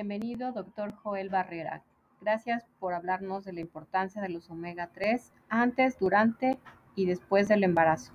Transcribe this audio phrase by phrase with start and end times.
[0.00, 1.82] bienvenido, doctor Joel Barrera.
[2.22, 6.58] Gracias por hablarnos de la importancia de los omega 3 antes, durante
[6.94, 8.14] y después del embarazo.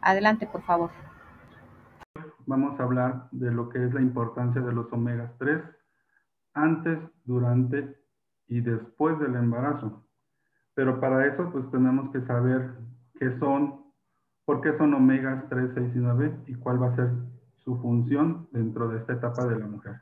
[0.00, 0.90] Adelante, por favor.
[2.46, 5.62] Vamos a hablar de lo que es la importancia de los omega 3
[6.54, 7.94] antes, durante
[8.46, 10.08] y después del embarazo.
[10.72, 12.70] Pero para eso, pues tenemos que saber
[13.20, 13.84] qué son,
[14.46, 17.10] por qué son omegas 3, 6 y 9 y cuál va a ser
[17.64, 20.00] su función dentro de esta etapa de la mujer.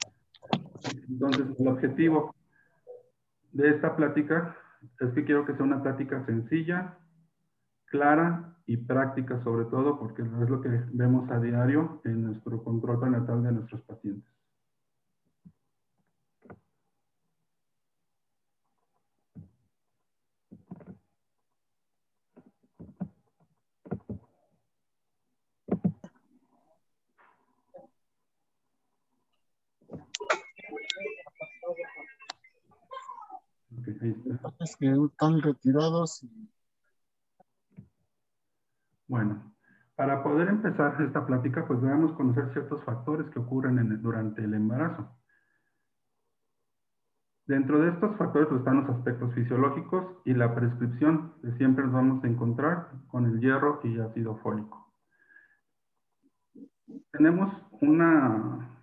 [0.86, 2.34] Entonces, el objetivo
[3.52, 4.56] de esta plática
[5.00, 6.98] es que quiero que sea una plática sencilla,
[7.86, 13.00] clara y práctica sobre todo, porque es lo que vemos a diario en nuestro control
[13.00, 14.35] prenatal de nuestros pacientes.
[34.60, 36.26] Es que están retirados.
[39.08, 39.54] Bueno,
[39.94, 45.08] para poder empezar esta plática, pues debemos conocer ciertos factores que ocurren durante el embarazo.
[47.46, 51.92] Dentro de estos factores pues, están los aspectos fisiológicos y la prescripción, que siempre nos
[51.92, 54.92] vamos a encontrar con el hierro y ácido fólico.
[57.12, 58.82] Tenemos una,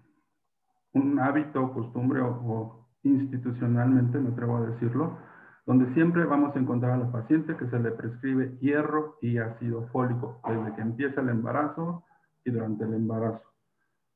[0.94, 5.18] un hábito, costumbre o institucionalmente, me atrevo a decirlo,
[5.66, 9.88] donde siempre vamos a encontrar a la paciente que se le prescribe hierro y ácido
[9.88, 12.04] fólico desde que empieza el embarazo
[12.44, 13.42] y durante el embarazo.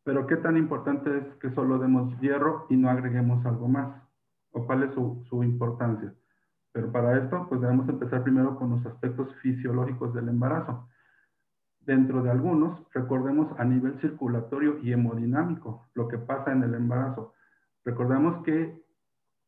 [0.03, 4.01] Pero qué tan importante es que solo demos hierro y no agreguemos algo más,
[4.51, 6.13] o cuál es su, su importancia.
[6.71, 10.87] Pero para esto, pues debemos empezar primero con los aspectos fisiológicos del embarazo.
[11.81, 17.33] Dentro de algunos, recordemos a nivel circulatorio y hemodinámico lo que pasa en el embarazo.
[17.87, 18.77] Recordemos que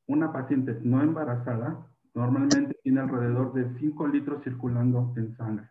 [0.07, 5.69] una paciente no embarazada normalmente tiene alrededor de 5 litros circulando en sangre.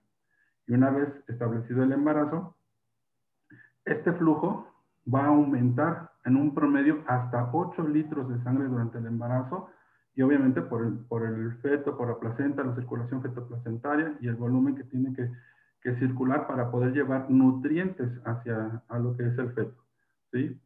[0.67, 2.59] Y una vez establecido el embarazo,
[3.87, 4.71] este flujo
[5.13, 9.71] va a aumentar en un promedio hasta 8 litros de sangre durante el embarazo
[10.15, 14.37] y obviamente por el, por el feto, por la placenta, la circulación fetoplacentaria y el
[14.37, 15.31] volumen que tiene que,
[15.81, 19.83] que circular para poder llevar nutrientes hacia a lo que es el feto.
[20.33, 20.61] ¿sí?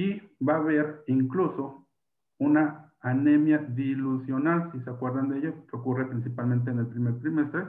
[0.00, 1.86] Y va a haber incluso
[2.38, 7.64] una anemia dilucional, si se acuerdan de ello, que ocurre principalmente en el primer trimestre,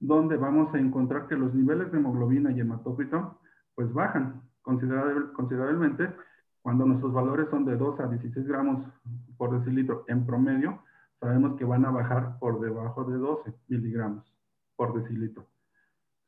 [0.00, 3.38] donde vamos a encontrar que los niveles de hemoglobina y hematócrito
[3.74, 6.10] pues bajan considerablemente
[6.62, 8.86] cuando nuestros valores son de 2 a 16 gramos
[9.36, 10.82] por decilitro en promedio,
[11.20, 14.24] sabemos que van a bajar por debajo de 12 miligramos
[14.76, 15.46] por decilitro.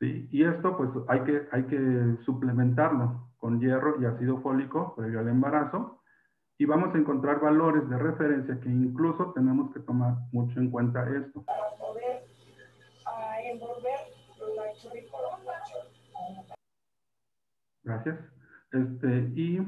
[0.01, 0.29] ¿Sí?
[0.31, 5.29] Y esto pues hay que, hay que suplementarlo con hierro y ácido fólico previo al
[5.29, 6.03] embarazo.
[6.59, 11.09] Y vamos a encontrar valores de referencia que incluso tenemos que tomar mucho en cuenta
[11.17, 11.45] esto.
[17.83, 18.19] Gracias.
[18.73, 19.59] Este, y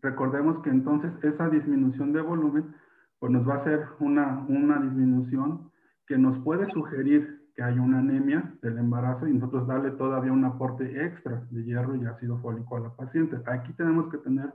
[0.00, 2.74] recordemos que entonces esa disminución de volumen
[3.18, 5.70] pues nos va a hacer una, una disminución
[6.06, 10.44] que nos puede sugerir que hay una anemia del embarazo y nosotros darle todavía un
[10.44, 13.38] aporte extra de hierro y ácido fólico a la paciente.
[13.46, 14.52] Aquí tenemos que tener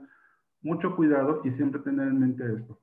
[0.62, 2.80] mucho cuidado y siempre tener en mente esto.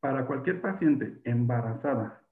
[0.00, 2.22] Para cualquier paciente embarazada,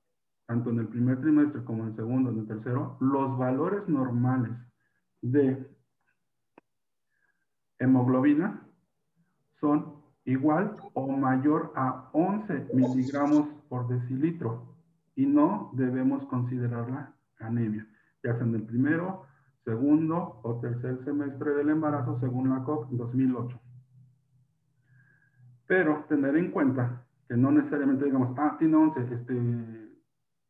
[0.47, 4.53] tanto en el primer trimestre como en el segundo, en el tercero, los valores normales
[5.21, 5.69] de
[7.81, 8.63] hemoglobina
[9.59, 14.76] son igual o mayor a 11 miligramos por decilitro
[15.17, 17.87] y no debemos considerarla anemia,
[18.23, 19.25] ya sea en el primero,
[19.65, 23.59] segundo o tercer semestre del embarazo según la COP 2008.
[25.67, 29.35] Pero tener en cuenta que no necesariamente digamos, ah, tiene 11, este,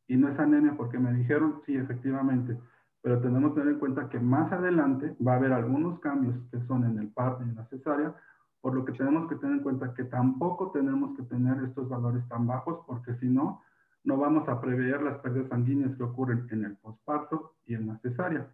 [0.09, 2.59] y no es anemia porque me dijeron, sí, efectivamente,
[3.03, 6.61] pero tenemos que tener en cuenta que más adelante va a haber algunos cambios que
[6.67, 8.15] son en el parto y en la cesárea,
[8.61, 12.27] por lo que tenemos que tener en cuenta que tampoco tenemos que tener estos valores
[12.29, 13.63] tan bajos, porque si no,
[14.07, 17.99] no vamos a prever las pérdidas sanguíneas que ocurren en el posparto y en la
[17.99, 18.49] cesárea.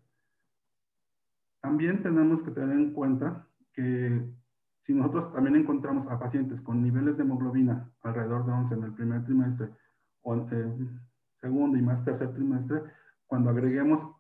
[1.61, 4.23] También tenemos que tener en cuenta que
[4.87, 8.95] si nosotros también encontramos a pacientes con niveles de hemoglobina alrededor de 11 en el
[8.95, 9.69] primer trimestre
[10.23, 11.01] o en el
[11.41, 12.83] segundo y más tercer trimestre,
[13.27, 14.17] cuando agreguemos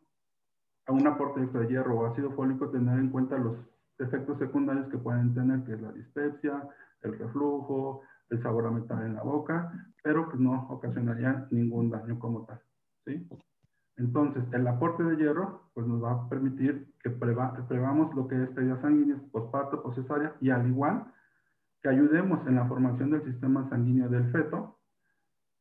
[0.86, 3.56] a un aporte extra de hierro o ácido fólico, tener en cuenta los
[3.98, 6.68] efectos secundarios que pueden tener, que es la dispepsia,
[7.00, 8.02] el reflujo,
[8.32, 12.60] el sabor a metal en la boca, pero pues no ocasionaría ningún daño como tal.
[13.04, 13.28] ¿sí?
[13.96, 18.48] Entonces, el aporte de hierro pues nos va a permitir que prevamos lo que es
[18.50, 21.04] pérdidas sanguíneas, posparto, cesárea, y al igual
[21.82, 24.78] que ayudemos en la formación del sistema sanguíneo del feto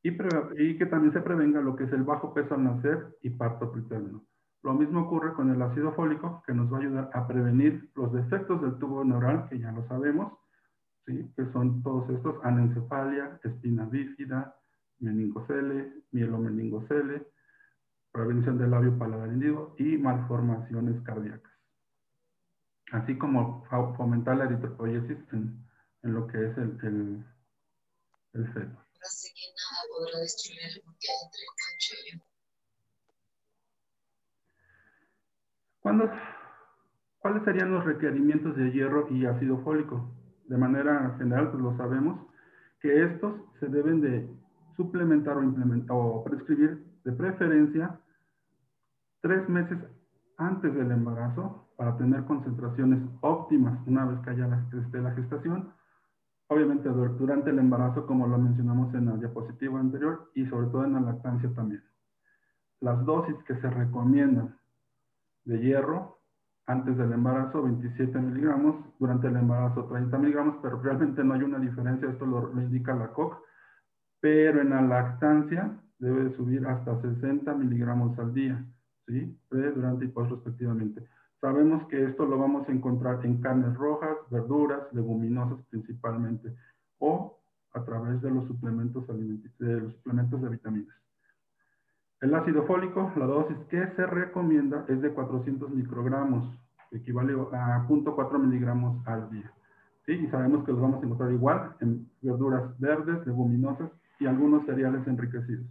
[0.04, 0.10] y,
[0.58, 3.72] y que también se prevenga lo que es el bajo peso al nacer y parto
[3.72, 4.24] preterno.
[4.64, 8.14] Lo mismo ocurre con el ácido fólico, que nos va a ayudar a prevenir los
[8.14, 10.34] defectos del tubo neural, que ya lo sabemos,
[11.06, 11.31] ¿sí?
[11.36, 14.56] que son todos estos, anencefalia, espina bífida,
[15.00, 17.27] meningocele, mielomeningocele,
[18.12, 19.30] prevención del labio paladar
[19.77, 21.51] y malformaciones cardíacas.
[22.92, 23.65] Así como
[23.95, 25.65] fomentar la eritropoiesis en,
[26.03, 27.25] en, lo que es el, el,
[28.33, 28.86] el feto.
[35.81, 40.21] ¿Cuáles serían los requerimientos de hierro y ácido fólico?
[40.51, 42.19] De manera general, pues lo sabemos,
[42.81, 44.30] que estos se deben de
[44.75, 47.98] suplementar o implementar o prescribir de preferencia
[49.21, 49.77] tres meses
[50.36, 55.71] antes del embarazo para tener concentraciones óptimas una vez que haya la, esté la gestación.
[56.48, 60.95] Obviamente durante el embarazo, como lo mencionamos en la diapositiva anterior, y sobre todo en
[60.95, 61.81] la lactancia también.
[62.81, 64.59] Las dosis que se recomiendan
[65.45, 66.21] de hierro
[66.72, 71.60] antes del embarazo 27 miligramos, durante el embarazo 30 miligramos, pero realmente no hay una
[71.60, 73.38] diferencia, esto lo, indica la COC,
[74.20, 78.64] pero en la lactancia debe subir hasta 60 miligramos al día,
[79.08, 79.38] ¿sí?
[79.50, 81.06] Pre, durante y post respectivamente.
[81.40, 86.56] Sabemos que esto lo vamos a encontrar en carnes rojas, verduras, leguminosas principalmente,
[87.00, 87.40] o
[87.74, 90.96] a través de los suplementos, de los suplementos de vitaminas.
[92.22, 96.48] El ácido fólico, la dosis que se recomienda es de 400 microgramos,
[96.92, 99.52] equivale a 0.4 miligramos al día.
[100.06, 100.14] ¿Sí?
[100.14, 105.06] Y sabemos que los vamos a encontrar igual en verduras verdes, leguminosas y algunos cereales
[105.08, 105.66] enriquecidos.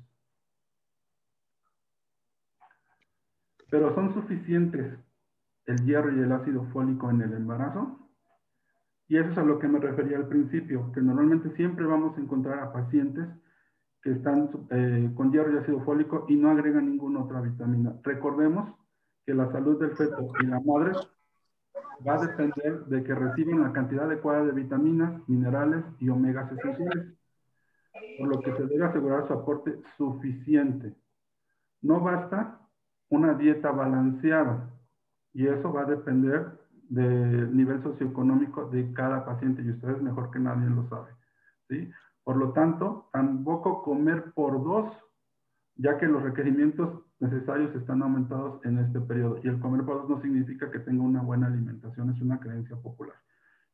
[3.71, 4.99] Pero son suficientes
[5.67, 7.99] el hierro y el ácido fólico en el embarazo.
[9.09, 12.21] Y eso es a lo que me refería al principio, que normalmente siempre vamos a
[12.21, 13.29] encontrar a pacientes
[14.03, 17.95] que están eh, con hierro y ácido fólico y no agregan ninguna otra vitamina.
[18.03, 18.73] Recordemos
[19.31, 20.91] que la salud del feto y la madre
[22.05, 27.17] va a depender de que reciban la cantidad adecuada de vitaminas, minerales y omegas esenciales,
[28.19, 30.97] por lo que se debe asegurar su aporte suficiente.
[31.81, 32.59] No basta
[33.09, 34.69] una dieta balanceada
[35.33, 36.51] y eso va a depender
[36.89, 41.15] del nivel socioeconómico de cada paciente y ustedes mejor que nadie lo saben.
[41.69, 41.89] ¿sí?
[42.25, 44.93] Por lo tanto, tampoco comer por dos,
[45.77, 49.39] ya que los requerimientos necesarios están aumentados en este periodo.
[49.43, 52.77] Y el comer por dos no significa que tenga una buena alimentación, es una creencia
[52.77, 53.17] popular.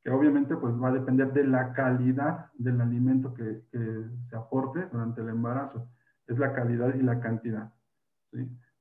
[0.02, 5.20] Que obviamente pues va a depender de la calidad del alimento que, se aporte durante
[5.20, 5.88] el embarazo.
[6.26, 7.72] Es la calidad y la cantidad.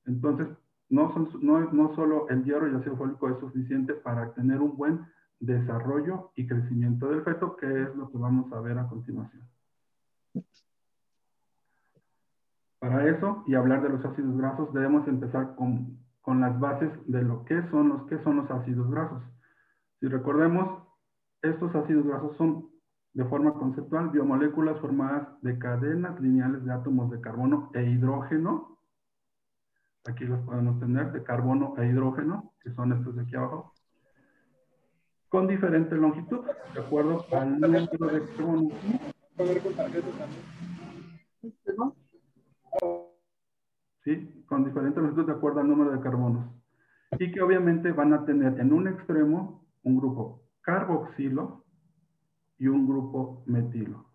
[0.05, 0.47] Entonces,
[0.89, 4.61] no, son, no, no solo el hierro y el ácido fólico es suficiente para tener
[4.61, 5.05] un buen
[5.39, 9.43] desarrollo y crecimiento del feto, que es lo que vamos a ver a continuación.
[12.85, 17.23] Para eso y hablar de los ácidos grasos debemos empezar con, con las bases de
[17.23, 19.23] lo que son los, qué son los ácidos grasos.
[19.99, 20.83] Si recordemos,
[21.41, 22.69] estos ácidos grasos son
[23.13, 28.77] de forma conceptual biomoléculas formadas de cadenas lineales de átomos de carbono e hidrógeno.
[30.07, 33.73] Aquí los podemos tener de carbono e hidrógeno, que son estos de aquí abajo,
[35.29, 36.41] con diferente longitud,
[36.75, 38.69] de acuerdo al número de carbono
[39.39, 40.03] ver con también.
[44.03, 46.45] Sí, con diferentes residuos de acuerdo al número de carbonos.
[47.19, 51.63] Y que obviamente van a tener en un extremo un grupo carboxilo
[52.57, 54.05] y un grupo metilo.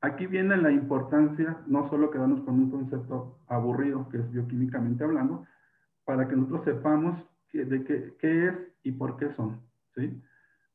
[0.00, 5.46] Aquí viene la importancia, no solo quedarnos con un concepto aburrido, que es bioquímicamente hablando,
[6.04, 7.22] para que nosotros sepamos
[7.52, 9.60] de qué, qué es y por qué son.
[9.94, 10.20] ¿sí?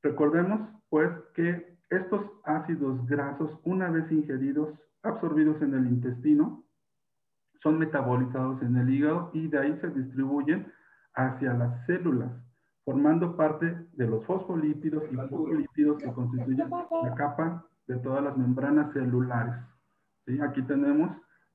[0.02, 4.70] Recordemos, pues, que estos ácidos grasos, una vez ingeridos,
[5.04, 6.64] absorbidos en el intestino,
[7.62, 10.72] son metabolizados en el hígado y de ahí se distribuyen
[11.14, 12.32] hacia las células,
[12.86, 18.94] formando parte de los fosfolípidos y fosfolípidos que constituyen la capa de todas las membranas
[18.94, 19.56] celulares.
[20.26, 20.40] ¿Sí?
[20.42, 21.12] Aquí tenemos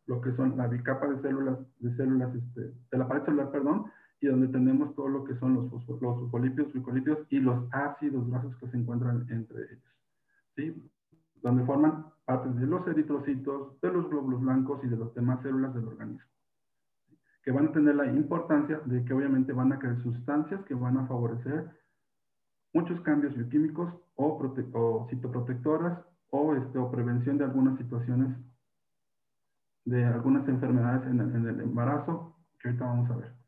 [0.07, 3.85] lo que son la bicapa de células, de células, este, de la pared celular, perdón,
[4.21, 8.69] y donde tenemos todo lo que son los, fosfolípidos, glicolípidos y los ácidos grasos que
[8.69, 9.97] se encuentran entre ellos.
[10.57, 10.91] ¿sí?
[11.43, 15.75] Donde forman partes de los eritrocitos, de los glóbulos blancos y de las demás células
[15.75, 16.31] del organismo,
[17.43, 20.97] que van a tener la importancia de que obviamente van a crear sustancias que van
[20.99, 21.71] a favorecer
[22.73, 25.99] muchos cambios bioquímicos o, citoprotectoras
[26.31, 28.37] o, este, o prevención de algunas situaciones,
[29.85, 33.42] de algunas enfermedades en el, en el embarazo, que ahorita vamos a ver.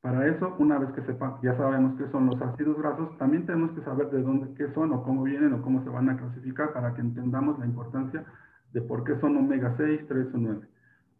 [0.00, 3.72] Para eso, una vez que sepa, ya sabemos qué son los ácidos grasos, también tenemos
[3.72, 6.72] que saber de dónde, qué son o cómo vienen o cómo se van a clasificar
[6.72, 8.24] para que entendamos la importancia
[8.72, 10.68] de por qué son omega 6, 3 o 9.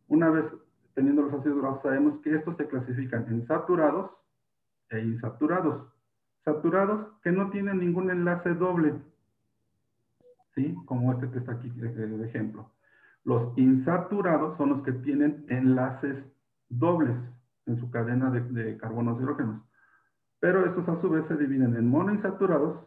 [0.08, 0.44] Una vez
[0.94, 4.12] teniendo los ácidos grasos, sabemos que estos se clasifican en saturados
[4.88, 5.92] e insaturados.
[6.44, 8.94] Saturados que no tienen ningún enlace doble,
[10.54, 10.74] ¿sí?
[10.86, 12.70] Como este que está aquí de ejemplo.
[13.24, 16.24] Los insaturados son los que tienen enlaces
[16.70, 17.16] dobles
[17.66, 19.62] en su cadena de, de carbonos hidrógenos.
[20.40, 22.86] Pero estos a su vez se dividen en monoinsaturados,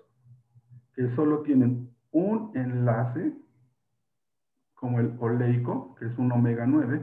[0.95, 3.33] que solo tienen un enlace,
[4.73, 7.01] como el oleico, que es un omega 9,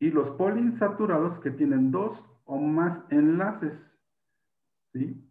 [0.00, 3.72] y los poliinsaturados que tienen dos o más enlaces.
[4.92, 5.22] ¿sí?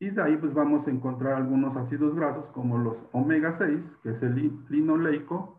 [0.00, 4.10] Y de ahí pues vamos a encontrar algunos ácidos grasos como los omega 6, que
[4.10, 5.57] es el linoleico,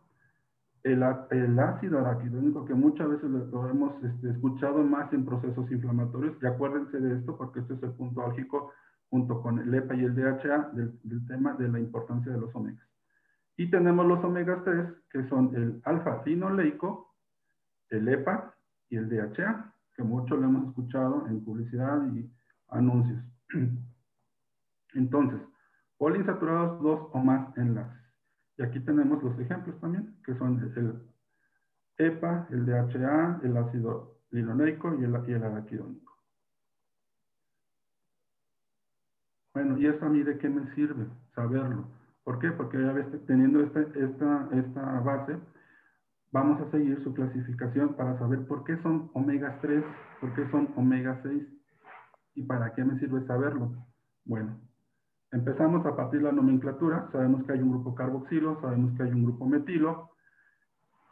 [0.84, 6.46] el, ácido araquidónico, que muchas veces lo, hemos este, escuchado más en procesos inflamatorios, y
[6.46, 8.72] acuérdense de esto porque este es el punto álgico
[9.10, 12.88] junto con el EPA y el DHA del, tema de la importancia de los omegas.
[13.58, 17.14] Y tenemos los omegas 3, que son el alfa-linoleico,
[17.90, 18.56] el EPA
[18.90, 22.32] y el DHA, que mucho lo hemos escuchado en publicidad y
[22.70, 23.22] anuncios.
[24.94, 25.42] Entonces,
[25.98, 27.99] poliinsaturados dos o más enlaces.
[28.60, 31.02] Y aquí tenemos los ejemplos también, que son el
[31.98, 36.14] EPA, el DHA, el ácido linoleico y el, y araquidónico.
[39.54, 41.08] Bueno, ¿y eso a mí de qué me sirve?
[41.34, 41.88] Saberlo.
[42.26, 42.52] ¿Por qué?
[42.52, 42.94] Porque ya
[43.26, 45.38] teniendo esta, esta, esta base,
[46.32, 49.86] vamos a seguir su clasificación para saber por qué son omega 3,
[50.20, 51.44] por qué son omega 6
[52.36, 53.72] y para qué me sirve saberlo.
[54.26, 54.60] Bueno,
[55.32, 59.12] Empezamos a partir de la nomenclatura, sabemos que hay un grupo carboxilo, sabemos que hay
[59.12, 60.10] un grupo metilo,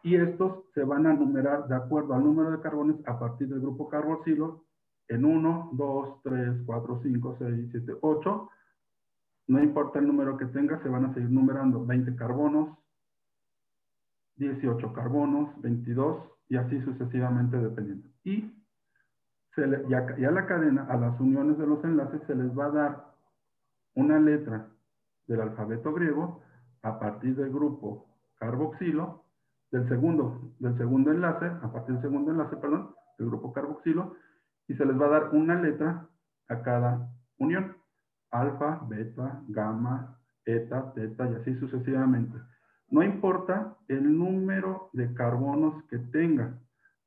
[0.04, 3.60] y estos se van a numerar de acuerdo al número de carbones a partir del
[3.60, 4.64] grupo carboxilo
[5.08, 8.50] en 1, 2, 3, 4, 5, 6, 7, 8.
[9.48, 12.78] No importa el número que tenga, se van a seguir numerando 20 carbonos,
[14.36, 18.08] 18 carbonos, 22 y así sucesivamente dependiendo.
[18.24, 18.54] Y,
[19.56, 19.94] se le, y
[20.26, 23.07] a la cadena, a las uniones de los enlaces, se les va a dar
[23.98, 24.68] una letra
[25.26, 26.42] del alfabeto griego
[26.84, 28.06] a partir del grupo
[28.40, 29.26] carboxilo,
[29.72, 34.16] del segundo, del segundo enlace, a partir del segundo enlace, perdón, del grupo carboxilo,
[34.68, 36.08] y se les va a dar una letra
[36.48, 37.76] a cada unión.
[38.30, 42.38] Alfa, beta, gamma, eta, teta y así sucesivamente.
[42.90, 46.60] No importa el número de carbonos que tenga.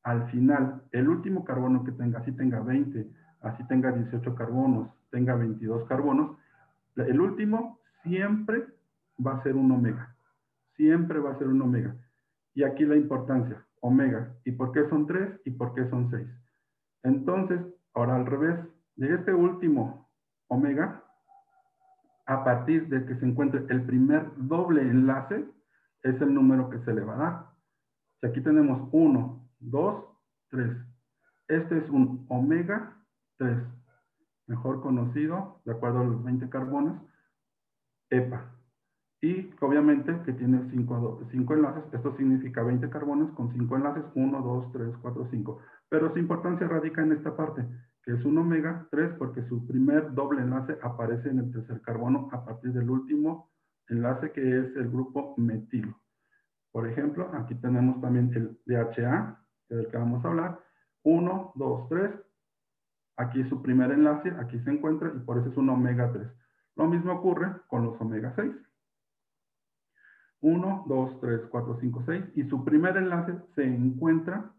[0.02, 3.08] Al final, el último carbono que tenga, así tenga 20,
[3.42, 6.36] así tenga 18 carbonos, tenga 22 carbonos,
[7.06, 8.66] el último siempre
[9.24, 10.16] va a ser un omega.
[10.76, 11.94] Siempre va a ser un omega.
[12.54, 14.34] Y aquí la importancia, omega.
[14.44, 16.28] ¿Y por qué son tres y por qué son seis?
[17.02, 17.60] Entonces,
[17.94, 18.58] ahora al revés,
[18.96, 20.08] de este último
[20.48, 21.02] omega,
[22.26, 25.44] a partir de que se encuentre el primer doble enlace,
[26.02, 27.46] es el número que se le va a dar.
[28.20, 30.04] Si aquí tenemos 1, 2,
[30.50, 30.76] 3.
[31.48, 32.96] Este es un omega
[33.38, 33.58] 3
[34.50, 36.94] mejor conocido, de acuerdo a los 20 carbones,
[38.10, 38.52] EPA.
[39.22, 44.72] Y obviamente que tiene 5 enlaces, esto significa 20 carbones con 5 enlaces, 1, 2,
[44.72, 45.58] 3, 4, 5.
[45.88, 47.64] Pero su importancia radica en esta parte,
[48.02, 52.28] que es un omega 3 porque su primer doble enlace aparece en el tercer carbono
[52.32, 53.50] a partir del último
[53.88, 55.94] enlace que es el grupo metilo.
[56.72, 59.38] Por ejemplo, aquí tenemos también el DHA,
[59.68, 60.60] del que vamos a hablar.
[61.04, 62.10] 1, 2, 3,
[63.20, 66.26] Aquí su primer enlace, aquí se encuentra y por eso es un omega 3.
[66.76, 68.50] Lo mismo ocurre con los omega 6.
[70.40, 74.50] 1, 2, 3, 4, 5, 6 y su primer enlace se encuentra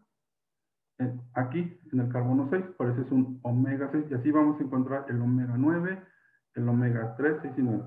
[1.34, 4.62] aquí en el carbono 6, por eso es un omega 6 y así vamos a
[4.62, 6.00] encontrar el omega 9,
[6.54, 7.82] el omega 3, 6 y 9.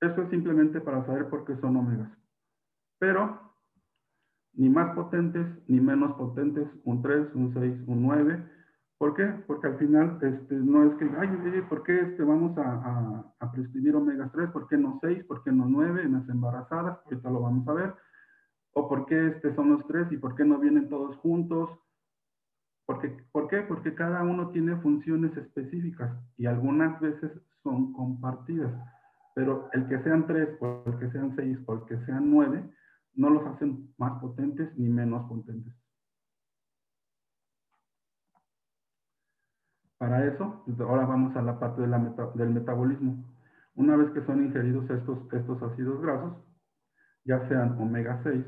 [0.00, 2.10] Eso es simplemente para saber por qué son omegas.
[2.98, 3.54] Pero
[4.54, 8.57] ni más potentes ni menos potentes, un 3, un 6, un 9
[8.98, 9.26] ¿Por qué?
[9.46, 11.28] Porque al final este, no es que, ay,
[11.68, 14.50] ¿por qué este, vamos a, prescribir omega 3?
[14.50, 15.24] ¿Por qué no 6?
[15.24, 16.98] ¿Por qué no 9 en las embarazadas?
[17.04, 17.94] Ahorita lo vamos a ver.
[18.72, 21.70] ¿O por qué este, son los tres y por qué no vienen todos juntos?
[22.86, 23.62] Porque, ¿Por qué?
[23.62, 27.30] Porque cada uno tiene funciones específicas y algunas veces
[27.62, 28.72] son compartidas.
[29.34, 32.68] Pero el que sean tres, o el que sean seis, o el que sean nueve,
[33.14, 35.72] no los hacen más potentes ni menos potentes.
[39.98, 43.24] Para eso, pues, ahora vamos a la parte del metabolismo.
[43.74, 46.34] Una vez que son ingeridos estos, estos ácidos grasos,
[47.24, 48.44] ya sean omega 6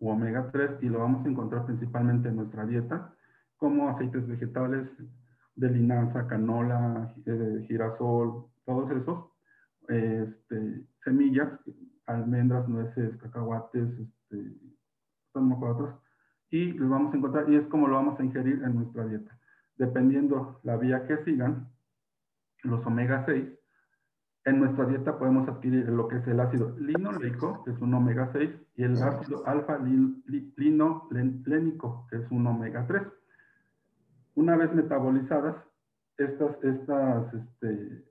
[0.00, 3.14] o omega 3, y lo vamos a encontrar principalmente en nuestra dieta,
[3.56, 4.88] como aceites vegetales,
[5.56, 9.24] de linaza, canola, de girasol, todos esos,
[9.88, 11.48] este, semillas,
[12.06, 14.56] almendras, nueces, cacahuates, este,
[15.34, 15.94] otros,
[16.50, 19.39] y los vamos a encontrar, y es como lo vamos a ingerir en nuestra dieta.
[19.80, 21.70] Dependiendo la vía que sigan,
[22.64, 23.46] los omega 6,
[24.44, 28.28] en nuestra dieta podemos adquirir lo que es el ácido linoleico, que es un omega
[28.30, 31.08] 6, y el ácido alfa linolénico,
[32.10, 33.04] que es un omega 3.
[34.34, 35.56] Una vez metabolizadas,
[36.18, 38.04] estas, este,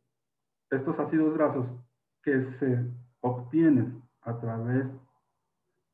[0.71, 1.67] estos ácidos grasos
[2.23, 2.83] que se
[3.21, 4.87] obtienen a través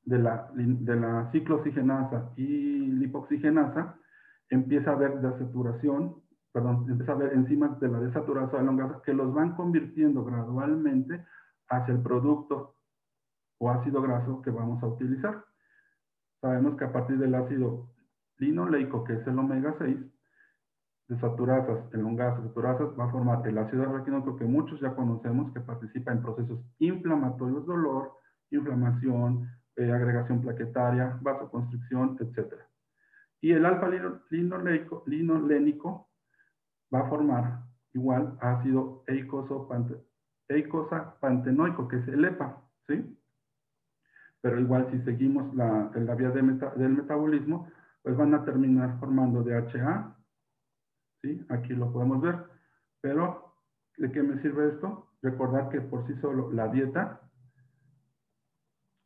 [0.06, 4.00] de la, de la ciclooxigenasa y lipoxigenasa,
[4.50, 6.16] empieza a haber desaturación,
[6.52, 11.26] perdón, empieza a haber enzimas de la desaturasa elongada que los van convirtiendo gradualmente
[11.70, 12.76] hacia el producto
[13.60, 15.44] o ácido graso que vamos a utilizar.
[16.42, 17.90] Sabemos que a partir del ácido
[18.38, 19.98] linoleico, que es el omega 6,
[21.08, 26.12] desaturasas, elongadas, desaturasas, va a formar el ácido araquidónico que muchos ya conocemos, que participa
[26.12, 28.14] en procesos inflamatorios, dolor,
[28.52, 32.54] inflamación, eh, agregación plaquetaria, vasoconstricción, etc.
[33.46, 33.88] Y el alfa
[35.06, 36.10] linolénico
[36.92, 37.60] va a formar
[37.94, 39.04] igual ácido
[40.50, 43.20] eicosapantenoico, que es el EPA, ¿sí?
[44.42, 47.70] Pero igual si seguimos la, la vía del metabolismo,
[48.02, 50.18] pues van a terminar formando DHA,
[51.22, 51.46] ¿sí?
[51.50, 52.46] Aquí lo podemos ver.
[53.00, 53.54] Pero,
[53.98, 55.12] ¿de qué me sirve esto?
[55.22, 57.22] Recordar que por sí solo la dieta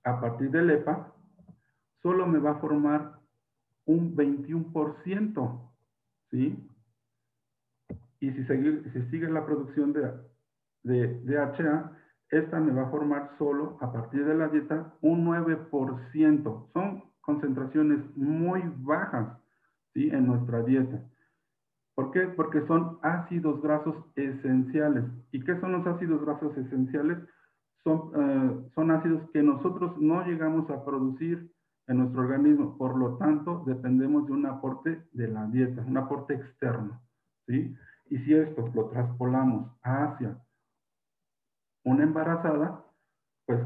[0.05, 1.13] a partir del EPA,
[2.01, 3.18] solo me va a formar
[3.89, 5.71] un 21%,
[6.29, 6.69] ¿sí?
[8.19, 10.11] Y si, si sigue la producción de,
[10.83, 11.91] de DHA,
[12.29, 16.71] esta me va a formar solo a partir de la dieta un 9%.
[16.73, 19.39] Son concentraciones muy bajas,
[19.93, 20.09] ¿sí?
[20.09, 21.01] En nuestra dieta.
[21.95, 22.27] ¿Por qué?
[22.27, 25.05] Porque son ácidos grasos esenciales.
[25.31, 27.17] ¿Y qué son los ácidos grasos esenciales?
[27.83, 31.51] son, eh, son ácidos que nosotros no llegamos a producir
[31.89, 32.77] en nuestro organismo.
[32.77, 37.01] Por lo tanto, dependemos de un aporte de la dieta, un aporte externo.
[37.47, 37.75] ¿sí?
[38.09, 40.37] Y si esto lo traspolamos hacia
[41.83, 42.85] una embarazada,
[43.45, 43.59] pues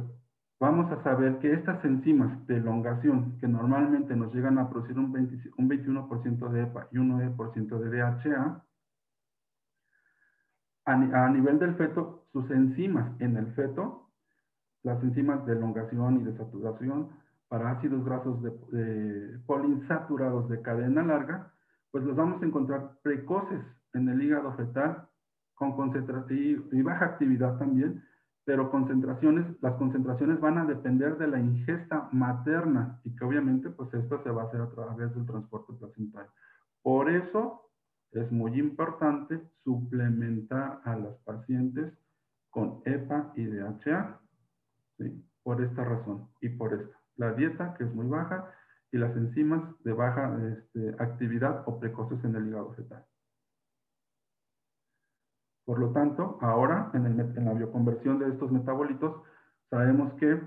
[0.60, 5.14] vamos a saber que estas enzimas de elongación que normalmente nos llegan a producir un,
[5.14, 8.66] 21% de EPA y un 9% de DHA,
[10.86, 14.04] a, nivel del feto, sus enzimas en el feto
[14.84, 21.54] las enzimas de elongación y de saturación para ácidos grasos de, poliinsaturados de cadena larga,
[21.92, 23.62] pues los vamos a encontrar precoces
[23.94, 25.08] en el hígado fetal
[25.54, 28.04] con concentración y baja actividad también,
[28.46, 33.94] pero concentraciones, las concentraciones van a depender de la ingesta materna y que obviamente pues
[33.94, 36.32] esto se va a hacer a través del transporte placentario.
[36.82, 37.70] Por eso
[38.12, 41.94] es muy importante suplementar a las pacientes
[42.50, 44.20] con EPA y DHA.
[45.44, 47.03] Por esta razón y por esta.
[47.18, 48.52] La dieta, que es muy baja,
[48.92, 53.04] y las enzimas de baja este, actividad o precoces en el hígado fetal.
[55.66, 59.24] Por lo tanto, ahora en, en, la bioconversión de estos metabolitos,
[59.70, 60.40] sabemos que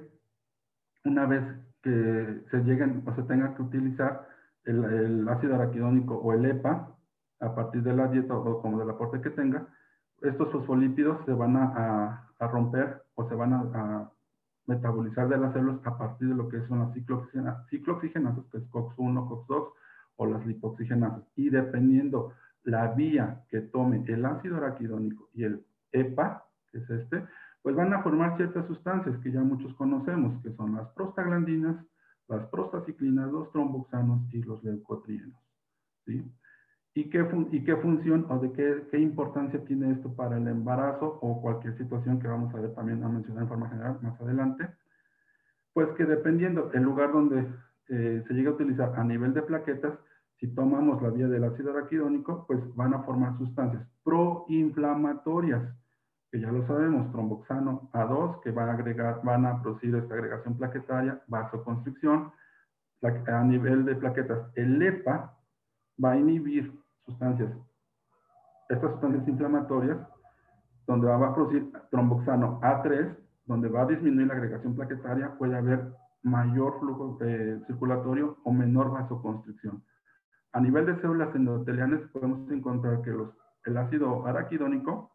[1.05, 1.43] una vez
[1.83, 4.29] que se lleguen o se tenga que utilizar
[4.65, 6.93] el, ácido araquidónico o el EPA,
[7.41, 9.67] a partir de la dieta o como del aporte que tenga,
[10.23, 14.11] estos fosfolípidos se van a, a romper o se van a,
[14.67, 19.29] metabolizar de las células a partir de lo que son las ciclooxigenasas, que es COX-1,
[19.29, 19.73] COX-2
[20.17, 21.23] o las lipoxigenasas.
[21.37, 22.33] Y dependiendo
[22.65, 27.25] la vía que tome el ácido araquidónico y el EPA, que es este,
[27.63, 31.77] pues van a formar ciertas sustancias que ya muchos conocemos, que son las prostaglandinas,
[32.29, 35.37] las prostaciclinas, los tromboxanos y los leucotrienos.
[36.05, 36.25] ¿sí?
[36.97, 41.19] ¿Y qué, ¿Y qué función o de qué, qué, importancia tiene esto para el embarazo
[41.21, 44.67] o cualquier situación que vamos a ver también a mencionar en forma general más adelante?
[45.75, 47.47] Pues que dependiendo el lugar donde
[47.91, 49.93] eh, se llega a utilizar a nivel de plaquetas,
[50.41, 55.65] si tomamos la vía del ácido araquidónico, pues van a formar sustancias proinflamatorias,
[56.33, 60.57] que ya lo sabemos, tromboxano A2, que van a agregar, van a producir esta agregación
[60.57, 62.33] plaquetaria, vasoconstricción,
[63.03, 65.37] a nivel de plaquetas, el EPA
[66.03, 67.51] va a inhibir sustancias,
[68.69, 69.99] estas sustancias inflamatorias,
[70.87, 73.17] donde va a producir tromboxano A3,
[73.47, 75.93] donde va a disminuir la agregación plaquetaria, puede haber
[76.23, 79.83] mayor flujo eh, circulatorio o menor vasoconstricción.
[80.53, 83.31] A nivel de células endotelianas podemos encontrar que los,
[83.65, 85.13] el ácido araquidónico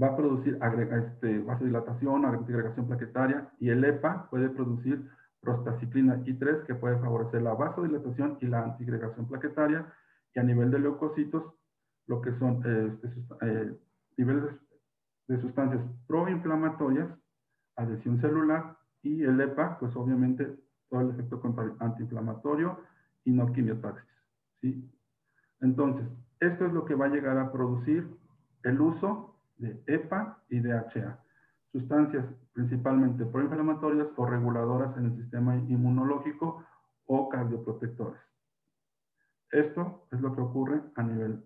[0.00, 5.08] va a producir este, vasodilatación, agregación plaquetaria y el EPA puede producir
[5.40, 9.92] prostaciclina I3 que puede favorecer la vasodilatación y la antigregación plaquetaria
[10.38, 11.44] a nivel de leucocitos,
[12.06, 13.76] lo que son eh,
[14.16, 14.44] niveles
[15.28, 17.08] de sustancias proinflamatorias,
[17.76, 21.40] adhesión celular y el EPA, pues obviamente todo el efecto
[21.80, 22.80] antiinflamatorio
[23.24, 24.08] y no quimiotaxis.
[24.60, 24.90] ¿sí?
[25.60, 26.06] Entonces,
[26.40, 28.08] esto es lo que va a llegar a producir
[28.62, 31.18] el uso de EPA y DHA,
[31.72, 36.64] sustancias principalmente proinflamatorias o reguladoras en el sistema inmunológico
[37.06, 38.27] o cardioprotectores.
[39.50, 41.42] Esto es lo que ocurre a nivel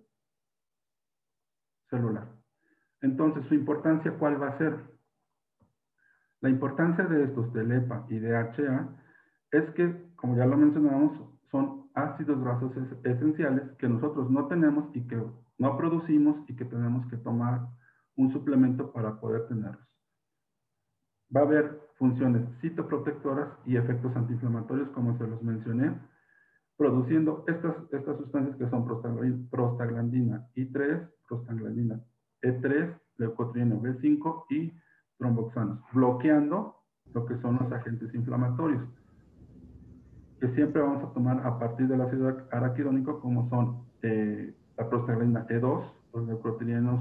[1.89, 2.29] celular.
[3.01, 4.79] Entonces, su importancia, ¿cuál va a ser?
[6.41, 8.89] La importancia de estos, del EPA y DHA,
[9.53, 11.13] es que, como ya lo mencionamos,
[11.51, 12.73] son ácidos grasos
[13.05, 15.23] esenciales que nosotros no tenemos y que
[15.59, 17.69] no producimos y que tenemos que tomar
[18.17, 19.87] un suplemento para poder tenerlos.
[21.35, 25.99] Va a haber funciones citoprotectoras y efectos antiinflamatorios, como se los mencioné,
[26.77, 28.87] produciendo estas, estas sustancias que son
[29.51, 32.01] prostaglandina I3, prostaglandina
[32.43, 34.73] E3, leucotrieno B5 y
[35.19, 36.77] tromboxanos, bloqueando
[37.15, 38.83] lo que son los agentes inflamatorios
[40.43, 45.47] que siempre vamos a tomar a partir del ácido araquidónico, como son eh, la prostaglandina
[45.47, 47.01] E2, los neurotrienos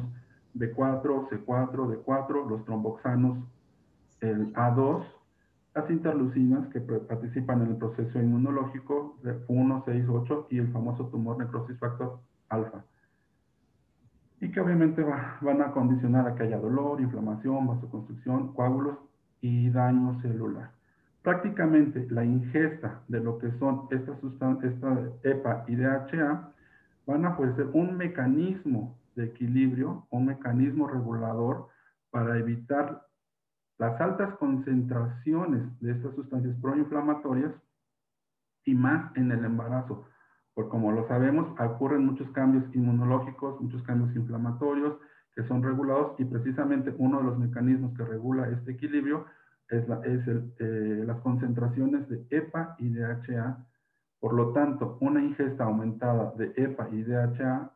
[0.54, 3.40] B4, C4, D4, los tromboxanos,
[4.20, 5.04] el A2,
[5.74, 11.08] las interlucinas que participan en el proceso inmunológico de 1, 6, 8 y el famoso
[11.08, 12.84] tumor necrosis factor alfa.
[14.42, 18.98] Y que obviamente van a condicionar a que haya dolor, inflamación, vasoconstricción, coágulos
[19.40, 20.72] y daño celular
[21.22, 26.52] prácticamente la ingesta de lo que son estas sustancias, esta EPA y DHA,
[27.06, 31.68] van a ofrecer un mecanismo de equilibrio, un mecanismo regulador
[32.10, 33.04] para evitar
[33.82, 37.52] las altas concentraciones de estas sustancias proinflamatorias
[38.64, 40.06] y más en el embarazo.
[40.54, 45.00] Porque como lo sabemos, ocurren muchos cambios inmunológicos, muchos cambios inflamatorios
[45.34, 49.26] que son regulados y precisamente uno de los mecanismos que regula este equilibrio
[49.68, 53.66] es, eh, las concentraciones de EPA y DHA.
[54.20, 57.72] Por lo tanto, una ingesta aumentada de EPA y DHA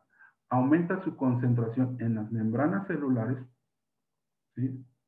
[0.50, 3.38] aumenta su concentración en las membranas celulares,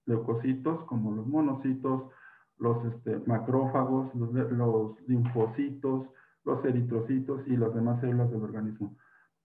[0.08, 2.10] leucocitos como los monocitos,
[2.58, 4.30] los este, macrófagos, los,
[5.06, 6.08] linfocitos,
[6.44, 8.96] los eritrocitos y las demás células del organismo.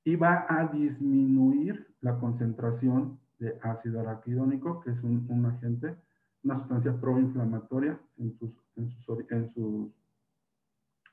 [0.04, 5.96] Y va a disminuir la concentración de ácido araquidónico, que es un, un agente
[6.44, 9.92] una sustancia proinflamatoria en sus, en sus, en sus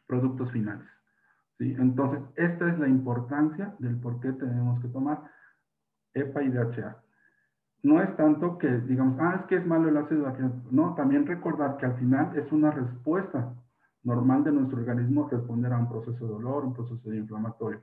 [0.07, 0.87] productos finales.
[1.59, 1.75] ¿sí?
[1.79, 5.31] Entonces, esta es la importancia del por qué tenemos que tomar
[6.15, 7.03] EPA y DHA.
[7.83, 10.33] No es tanto que digamos, ah, es que es malo el ácido
[10.71, 13.55] No, también recordar que al final es una respuesta
[14.03, 17.83] normal de nuestro organismo responder a un proceso de dolor, un proceso de inflamatorio.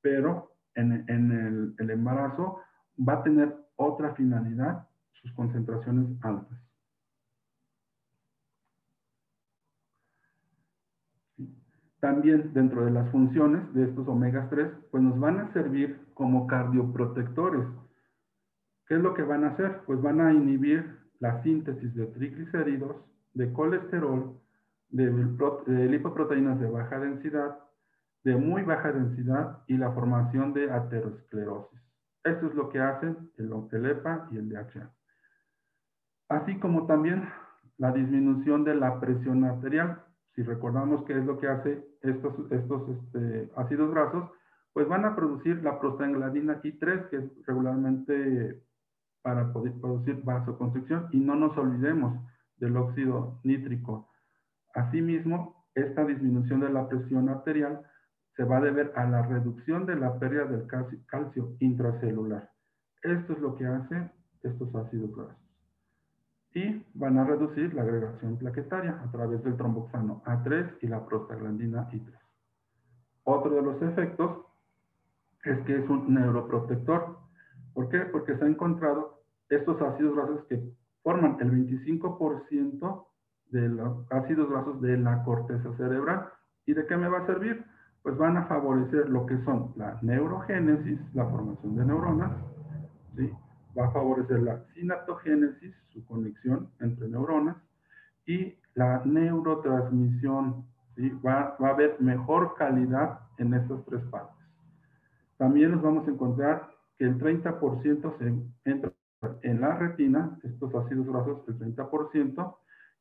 [0.00, 2.60] Pero en, en el, el embarazo
[2.96, 6.58] va a tener otra finalidad, sus concentraciones altas.
[12.00, 16.46] También dentro de las funciones de estos omegas 3, pues nos van a servir como
[16.46, 17.64] cardioprotectores.
[18.86, 19.80] ¿Qué es lo que van a hacer?
[19.86, 22.96] Pues van a inhibir la síntesis de triglicéridos,
[23.32, 24.38] de colesterol,
[24.90, 27.58] de, lipoproteínas de baja densidad,
[28.24, 31.80] de muy baja densidad y la formación de aterosclerosis.
[32.22, 34.90] Esto es lo que hacen el, el EPA y el DHA.
[36.28, 37.28] Así como también
[37.78, 40.02] la disminución de la presión arterial.
[40.34, 44.30] Si recordamos qué es lo que hace estos, este, ácidos grasos,
[44.72, 48.62] pues van a producir la prostaglandina I3, que es regularmente
[49.24, 52.20] para poder producir vasoconstricción, y no nos olvidemos
[52.58, 54.10] del óxido nítrico.
[54.74, 57.80] Asimismo, esta disminución de la presión arterial
[58.36, 60.66] se va a deber a la reducción de la pérdida del
[61.06, 62.50] calcio intracelular.
[63.02, 65.44] Esto es lo que hacen estos ácidos grasos
[66.54, 71.88] y van a reducir la agregación plaquetaria a través del tromboxano A3 y la prostaglandina
[71.90, 72.14] I3.
[73.24, 74.46] Otro de los efectos
[75.44, 77.23] es que es un neuroprotector.
[77.74, 78.00] ¿Por qué?
[78.00, 80.62] Porque se han encontrado estos ácidos grasos que
[81.02, 83.06] forman el 25%
[83.50, 86.28] de los ácidos grasos de la corteza cerebral.
[86.66, 87.64] ¿Y de qué me va a servir?
[88.02, 92.32] Pues van a favorecer lo que son la neurogénesis, la formación de neuronas,
[93.16, 93.30] ¿sí?
[93.78, 97.56] va a favorecer la sinaptogénesis, su conexión entre neuronas,
[98.26, 100.64] y la neurotransmisión.
[100.96, 101.10] ¿sí?
[101.24, 104.46] Va, va, a haber mejor calidad en estas tres partes.
[105.36, 108.92] También nos vamos a encontrar que el 30% se entra
[109.42, 112.56] en la retina, estos ácidos grasos, el 30%,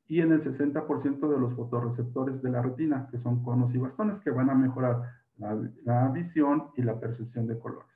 [0.07, 4.21] y en el 60% de los fotorreceptores de la retina, que son conos y bastones,
[4.21, 5.03] que van a mejorar
[5.37, 7.89] la, la visión y la percepción de colores.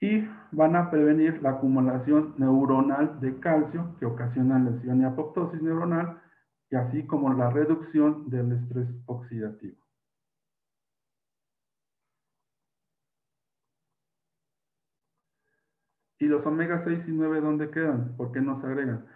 [0.00, 6.18] y van a prevenir la acumulación neuronal de calcio que ocasiona lesión y apoptosis neuronal
[6.70, 9.79] y así como la reducción del estrés oxidativo.
[16.20, 18.14] ¿Y los omega 6 y 9 dónde quedan?
[18.18, 19.06] ¿Por qué no se agregan?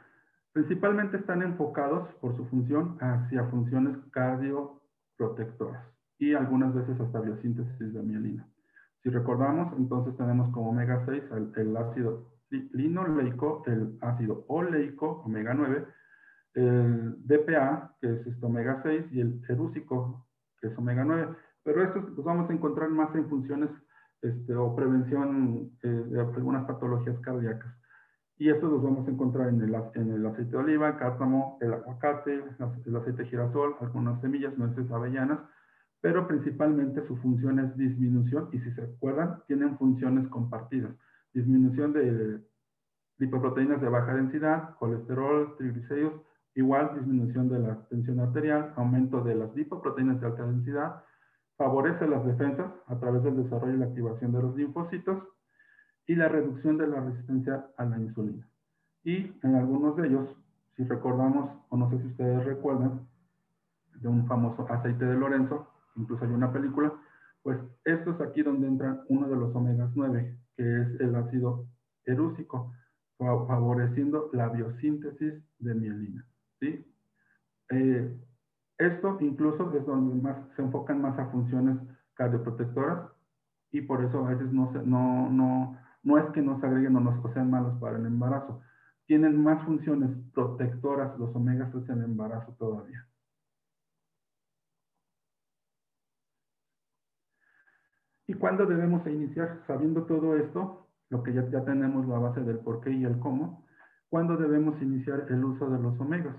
[0.55, 5.85] Principalmente están enfocados por su función hacia funciones cardioprotectoras
[6.19, 8.49] y algunas veces hasta biosíntesis de mielina.
[9.03, 11.25] Si recordamos, entonces tenemos como omega 6
[11.57, 15.85] el, ácido linoleico, el ácido oleico, omega 9,
[16.55, 20.27] el DPA, que es este omega 6, y el erúsico,
[20.59, 21.29] que es omega 9.
[21.64, 23.69] Pero estos los vamos a encontrar más en funciones
[24.22, 27.74] este, o prevención eh, de algunas patologías cardíacas.
[28.37, 29.74] Y estos los vamos a encontrar en el,
[30.27, 32.42] aceite de oliva, el cártamo, el aguacate,
[32.85, 35.38] el aceite de girasol, algunas semillas, nueces, avellanas,
[36.00, 40.92] pero principalmente su función es disminución y si se acuerdan, tienen funciones compartidas.
[41.33, 42.40] Disminución de
[43.18, 46.20] lipoproteínas de baja densidad, colesterol, triglicéridos,
[46.55, 51.05] igual disminución de la tensión arterial, aumento de las lipoproteínas de alta densidad,
[51.57, 55.23] favorece las defensas a través del desarrollo y la activación de los linfocitos
[56.07, 58.47] y la reducción de la resistencia a la insulina.
[59.05, 60.29] Y en algunos de ellos,
[60.77, 63.07] si recordamos, o no sé si ustedes recuerdan,
[64.01, 66.93] de un famoso aceite de Lorenzo, incluso hay una película,
[67.43, 71.67] pues esto es aquí donde entra uno de los omegas 9, que es el ácido
[72.05, 72.73] erúsico,
[73.19, 76.27] favoreciendo la biosíntesis de mielina.
[76.61, 76.85] ¿sí?
[77.71, 78.17] Eh,
[78.78, 81.78] esto incluso es donde más, se enfocan más a funciones
[82.14, 83.10] cardioprotectoras
[83.70, 87.00] y por eso a veces no, no, no, no es que no se agreguen o,
[87.00, 88.60] no, sean malos para el embarazo.
[89.06, 93.06] Tienen más funciones protectoras los omegas 3 en el embarazo todavía.
[98.26, 99.62] ¿Y cuándo debemos iniciar?
[99.66, 103.18] Sabiendo todo esto, lo que ya, ya tenemos la base del por qué y el
[103.18, 103.66] cómo,
[104.08, 106.37] ¿cuándo debemos iniciar el uso de los omegas?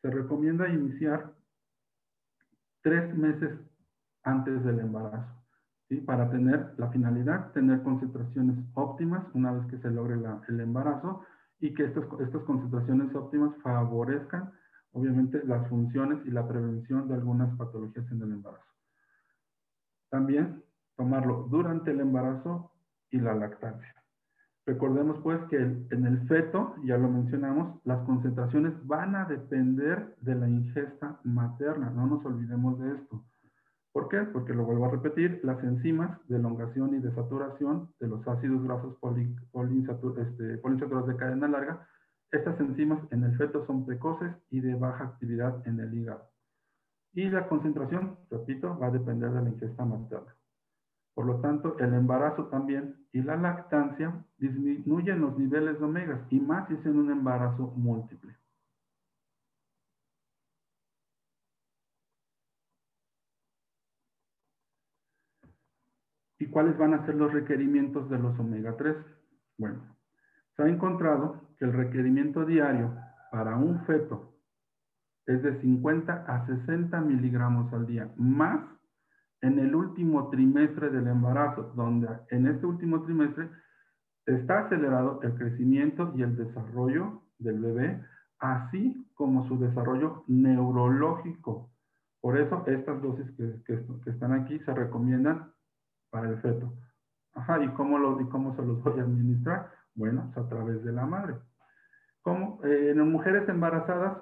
[0.00, 1.37] Se recomienda iniciar
[2.88, 3.52] tres meses
[4.22, 5.28] antes del embarazo,
[5.90, 5.96] ¿sí?
[5.96, 10.14] para tener la finalidad, tener concentraciones óptimas una vez que se logre
[10.48, 11.22] el embarazo
[11.60, 14.52] y que estas, estas concentraciones óptimas favorezcan,
[14.92, 18.72] obviamente, las funciones y la prevención de algunas patologías en el embarazo.
[20.08, 20.64] También
[20.96, 22.72] tomarlo durante el embarazo
[23.10, 23.97] y la lactancia.
[24.68, 30.34] Recordemos pues que en el feto, ya lo mencionamos, las concentraciones van a depender de
[30.34, 33.24] la ingesta materna, no nos olvidemos de esto.
[33.92, 34.18] ¿Por qué?
[34.24, 38.62] Porque lo vuelvo a repetir, las enzimas de elongación y de saturación de los ácidos
[38.62, 38.94] grasos
[40.18, 41.88] este, poliinsaturados de cadena larga,
[42.30, 46.28] estas enzimas en el feto son precoces y de baja actividad en el hígado.
[47.14, 50.37] Y la concentración, repito, va a depender de la ingesta materna.
[51.18, 56.38] Por lo tanto, el embarazo también y la lactancia disminuyen los niveles de omegas y
[56.38, 58.36] más si es en un embarazo múltiple.
[66.38, 68.96] ¿Y cuáles van a ser los requerimientos de los omega 3?
[69.56, 69.96] Bueno,
[70.54, 72.94] se ha encontrado que el requerimiento diario
[73.32, 74.36] para un feto
[75.26, 78.77] es de 50 a 60 miligramos al día, más
[79.40, 83.48] en el último trimestre del embarazo, donde en este último trimestre
[84.26, 88.02] está acelerado el crecimiento y el desarrollo del bebé,
[88.40, 91.70] así como su desarrollo neurológico.
[92.20, 93.30] Por eso estas dosis
[93.66, 95.52] que, están aquí se recomiendan
[96.10, 96.72] para el feto.
[97.34, 99.70] Ajá, ¿y cómo, lo, y cómo se los voy a administrar?
[99.94, 101.36] Bueno, a través de la madre.
[102.22, 104.18] Como eh, en mujeres embarazadas,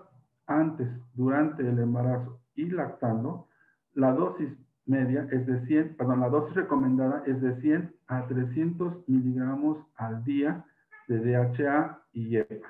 [0.46, 3.48] antes, durante el embarazo y lactando,
[3.94, 4.50] la dosis
[4.86, 10.24] media es de 100, perdón, la dosis recomendada es de 100 a 300 miligramos al
[10.24, 10.64] día
[11.08, 12.68] de DHA y EPA,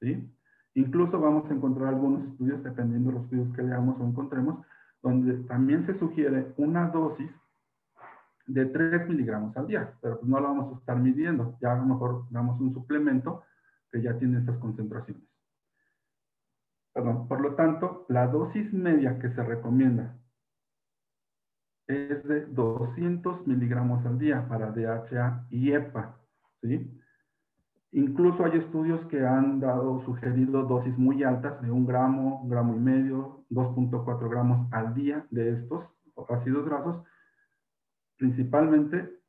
[0.00, 0.28] ¿sí?
[0.74, 4.64] Incluso vamos a encontrar algunos estudios, dependiendo de los estudios que leamos o encontremos,
[5.02, 7.30] donde también se sugiere una dosis
[8.46, 11.76] de 3 miligramos al día, pero pues no la vamos a estar midiendo, ya a
[11.76, 13.42] lo mejor damos un suplemento
[13.90, 15.22] que ya tiene estas concentraciones.
[16.92, 20.16] Perdón, por lo tanto, la dosis media que se recomienda
[21.86, 26.16] es de 200 miligramos al día para DHA y EPA,
[26.62, 26.98] ¿sí?
[27.92, 32.74] Incluso hay estudios que han dado, sugerido dosis muy altas de un gramo, un gramo
[32.74, 35.84] y medio, 2.4 gramos al día de estos
[36.30, 37.04] ácidos grasos,
[38.16, 39.20] principalmente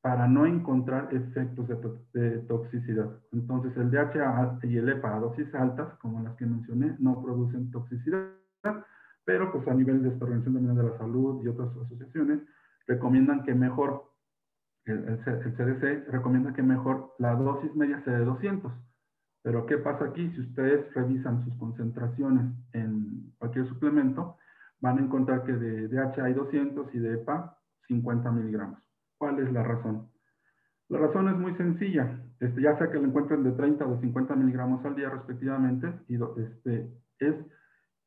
[0.00, 1.76] para no encontrar efectos de,
[2.18, 3.10] de, toxicidad.
[3.32, 7.70] Entonces, el DHA y el EPA a dosis altas, como las que mencioné, no producen
[7.70, 8.30] toxicidad,
[9.24, 12.40] pero pues a nivel de esta Organización de la Salud y otras asociaciones
[12.86, 14.10] recomiendan que mejor
[14.86, 18.72] el, CDC recomienda que mejor la dosis media sea de 200.
[19.42, 20.30] Pero ¿qué pasa aquí?
[20.30, 24.36] Si ustedes revisan sus concentraciones en cualquier suplemento,
[24.80, 28.78] van a encontrar que de DHA hay 200 y de EPA 50 miligramos.
[29.18, 30.08] ¿Cuál es la razón?
[30.88, 34.00] La razón es muy sencilla, este, ya sea que lo encuentren de 30 o de
[34.00, 37.34] 50 miligramos al día respectivamente, y este, es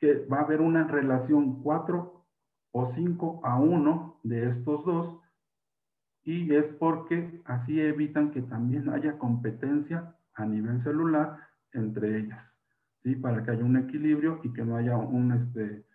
[0.04, 2.26] que va a haber una relación 4
[2.74, 5.22] o 5 a 1 de estos dos,
[6.26, 11.38] y es porque así evitan que también haya competencia a nivel celular
[11.72, 12.44] entre ellas,
[13.02, 13.16] ¿sí?
[13.16, 14.98] Para que haya un equilibrio y que no haya
[15.38, 15.86] este,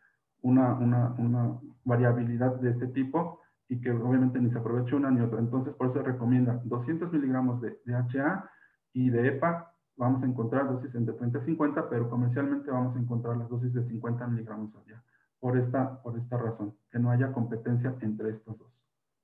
[0.40, 5.21] una, una, una variabilidad de este tipo y que obviamente ni se aproveche una ni
[5.21, 5.38] otra.
[5.38, 8.51] Entonces, por eso recomienda 200 miligramos de DHA
[8.94, 9.75] y de EPA.
[9.98, 13.74] Vamos a encontrar dosis entre 30 y 50, pero comercialmente vamos a encontrar las dosis
[13.74, 15.02] de 50 miligramos al día.
[15.38, 18.72] Por esta, por esta razón, que no haya competencia entre estos dos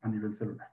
[0.02, 0.70] a nivel celular.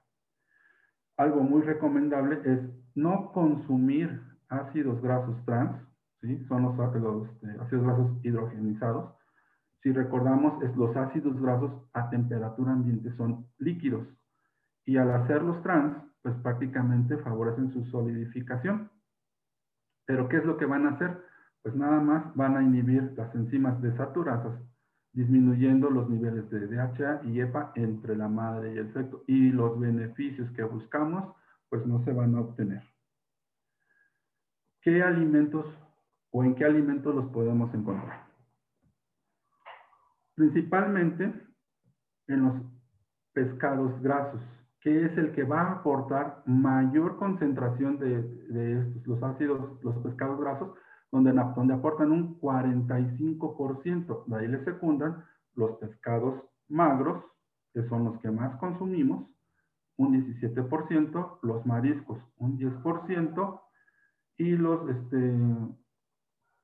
[1.17, 2.59] Algo muy recomendable es
[2.95, 5.81] no consumir ácidos grasos trans,
[6.19, 6.43] ¿sí?
[6.49, 9.13] son los, los este, ácidos grasos hidrogenizados,
[9.81, 14.07] si recordamos, es los ácidos grasos a temperatura ambiente son líquidos
[14.85, 18.90] y al hacerlos trans, pues prácticamente favorecen su solidificación.
[20.05, 21.23] Pero ¿qué es lo que van a hacer?
[21.61, 24.59] Pues nada más van a inhibir las enzimas desaturasas,
[25.13, 29.23] disminuyendo los niveles de DHA y EPA entre la madre y el feto.
[29.27, 31.35] Y los beneficios que buscamos,
[31.69, 32.83] pues no se van a obtener.
[34.81, 35.65] ¿Qué alimentos
[36.31, 38.31] o en qué alimentos los podemos encontrar?
[40.41, 41.31] principalmente
[42.27, 42.55] en los
[43.31, 44.41] pescados grasos,
[44.81, 48.19] que es el que va a aportar mayor concentración de,
[48.79, 50.71] estos, los ácidos, los pescados grasos,
[51.11, 54.25] donde, donde aportan un 45%.
[54.25, 55.23] De ahí le secundan
[55.55, 57.23] los pescados magros,
[57.73, 59.27] que son los que más consumimos,
[59.97, 63.61] un 17%, los mariscos, un 10%,
[64.37, 65.37] y los este,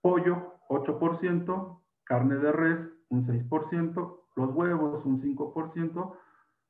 [0.02, 6.14] pollo, 8%, carne de res, un 6%, los huevos un 5%,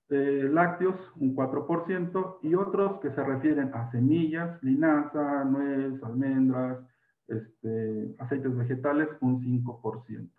[0.09, 6.79] eh, lácteos un 4% y otros que se refieren a semillas, linaza, nuez, almendras,
[7.27, 10.29] este, aceites vegetales un 5%.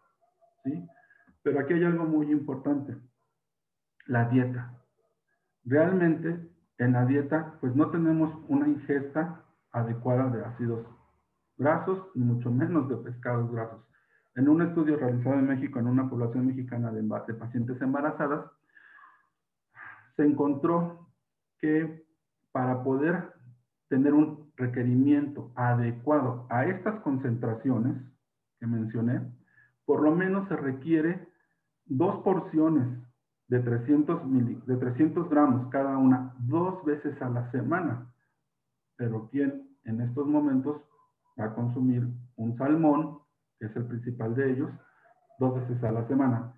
[0.65, 0.87] ¿sí?
[1.43, 2.97] Pero aquí hay algo muy importante,
[4.07, 4.75] la dieta.
[5.65, 10.87] Realmente en la dieta pues no tenemos una ingesta adecuada de ácidos
[11.59, 13.85] grasos, ni mucho menos de pescados grasos.
[14.37, 18.47] En un estudio realizado en México en una población mexicana de, pacientes embarazadas,
[20.19, 21.07] se encontró
[21.61, 22.05] que
[22.51, 23.33] para poder
[23.89, 27.97] tener un requerimiento adecuado a estas concentraciones
[28.59, 29.23] que mencioné,
[29.85, 31.29] por lo menos se requiere
[31.87, 32.87] dos porciones
[33.47, 38.13] de 300, de 300 gramos cada una, dos veces a la semana.
[38.97, 40.83] Pero ¿quién en estos momentos
[41.41, 43.21] va a consumir un salmón
[43.61, 44.71] que es el principal de ellos,
[45.39, 46.55] dos veces a la semana.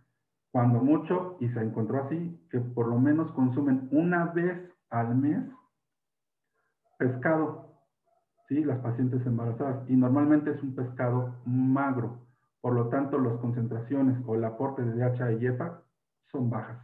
[0.53, 4.59] Cuando mucho, y se encontró así, que por lo menos consumen una vez
[4.91, 5.45] al mes
[6.99, 7.79] pescado,
[8.49, 8.65] ¿sí?
[8.65, 9.89] Las pacientes embarazadas.
[9.89, 12.27] Y normalmente es un pescado magro.
[12.61, 15.83] Por lo tanto, las concentraciones o el aporte de DHA y EPA
[16.31, 16.79] son bajas.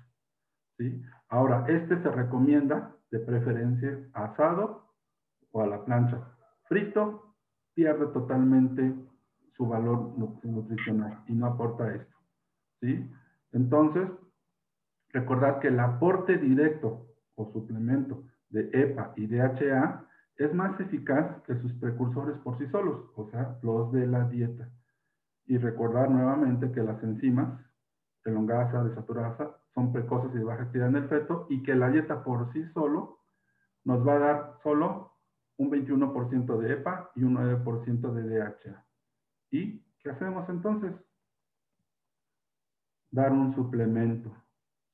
[0.78, 1.02] ¿sí?
[1.28, 4.90] Ahora, este se recomienda de preferencia asado
[5.52, 6.18] o a la plancha.
[6.64, 7.34] Frito
[7.74, 8.94] pierde totalmente
[9.56, 12.16] su valor nutricional y no aporta esto.
[12.80, 13.10] ¿sí?
[13.52, 14.08] Entonces,
[15.10, 20.06] recordar que el aporte directo o suplemento de EPA y DHA
[20.36, 24.68] es más eficaz que sus precursores por sí solos, o sea, los de la dieta.
[25.46, 27.60] Y recordar nuevamente que las enzimas,
[28.24, 32.24] elongasa, desaturasa, son precoces y de baja actividad en el feto y que la dieta
[32.24, 33.20] por sí solo
[33.84, 35.12] nos va a dar solo
[35.58, 38.84] un 21% de EPA y un 9% de DHA.
[39.50, 40.92] ¿Y qué hacemos entonces?
[43.10, 44.32] Dar un suplemento.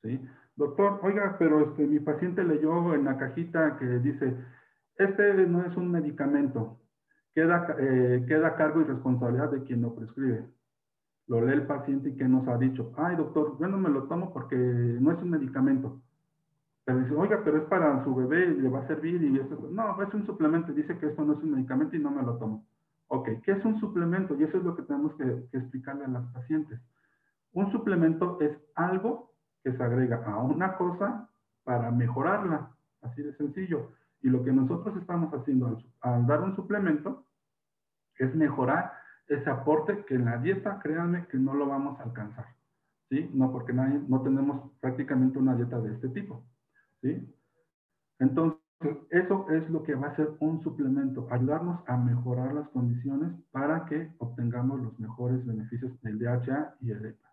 [0.03, 0.21] ¿sí?
[0.57, 4.37] Doctor, oiga, pero este, mi paciente leyó en la cajita que dice,
[4.97, 6.79] este no es un medicamento,
[7.35, 10.45] queda, eh, queda cargo y responsabilidad de quien lo prescribe.
[11.29, 14.05] Lo lee el paciente y que nos ha dicho, ay doctor, yo no me lo
[14.05, 16.03] tomo porque no es un medicamento.
[16.85, 19.69] Pero dice, oiga, pero es para su bebé, y le va a servir y esto.
[19.71, 22.37] No, es un suplemento, dice que esto no es un medicamento y no me lo
[22.39, 22.67] tomo.
[23.07, 24.35] Ok, ¿qué es un suplemento?
[24.37, 26.81] Y eso es lo que tenemos que, explicarle a las pacientes.
[27.53, 29.33] Un suplemento es algo
[29.63, 31.29] que se agrega a una cosa
[31.65, 32.71] para mejorarla,
[33.03, 33.93] así de sencillo.
[34.23, 37.25] Y lo que nosotros estamos haciendo al, dar un suplemento
[38.19, 38.93] es mejorar
[39.29, 42.47] ese aporte que en la dieta, créanme que no lo vamos a alcanzar.
[43.09, 43.31] ¿Sí?
[43.35, 46.45] No, porque nadie, no tenemos prácticamente una dieta de este tipo.
[47.03, 47.29] ¿Sí?
[48.19, 48.63] Entonces,
[49.11, 53.85] eso es lo que va a ser un suplemento, ayudarnos a mejorar las condiciones para
[53.85, 57.32] que obtengamos los mejores beneficios del DHA y el EPA.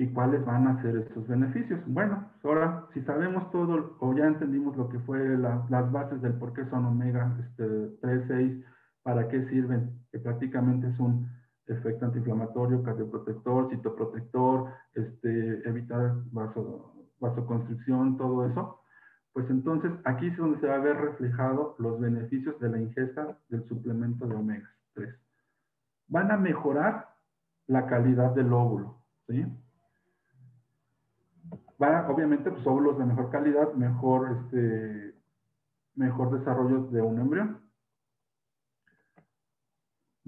[0.00, 1.78] ¿Y cuáles van a ser estos beneficios?
[1.84, 6.54] Bueno, ahora, si sabemos todo o ya entendimos lo que fue las bases del por
[6.54, 8.64] qué son omega este, 3, 6,
[9.02, 11.28] para qué sirven, que prácticamente es un
[11.66, 18.80] efecto antiinflamatorio, cardioprotector, citoprotector, este, evitar vaso, vasoconstricción, todo eso,
[19.34, 23.36] pues entonces aquí es donde se va a ver reflejado los beneficios de la ingesta
[23.50, 25.14] del suplemento de omega 3.
[26.08, 27.10] Van a mejorar
[27.66, 28.96] la calidad del óvulo,
[29.28, 29.44] ¿sí?
[31.80, 35.14] Va, obviamente, pues óvulos de mejor calidad, mejor, este,
[35.94, 37.60] mejor desarrollo de un embrión.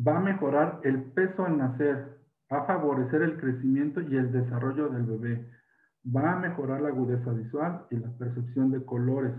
[0.06, 2.18] Va a mejorar el peso al nacer,
[2.52, 5.50] va a favorecer el crecimiento y el desarrollo del bebé,
[6.04, 9.34] va a mejorar la agudeza visual y la percepción de colores,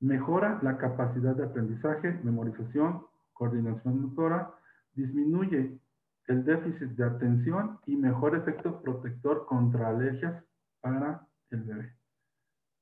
[0.00, 4.50] mejora la capacidad de aprendizaje, memorización, coordinación motora,
[4.94, 5.78] disminuye
[6.26, 10.42] el déficit de atención y mejor efecto protector contra alergias
[10.80, 11.96] para el bebé.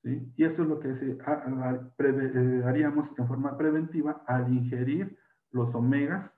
[0.05, 5.19] Y eso es lo que eh, haríamos en forma preventiva al ingerir
[5.51, 6.31] los omegas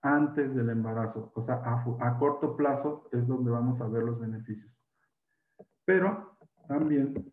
[0.00, 1.30] antes del embarazo.
[1.34, 4.72] O sea, a, corto plazo es donde vamos a ver los beneficios.
[5.84, 6.38] Pero
[6.68, 7.32] también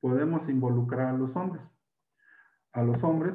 [0.00, 1.64] podemos involucrar a los hombres.
[2.72, 3.34] A los hombres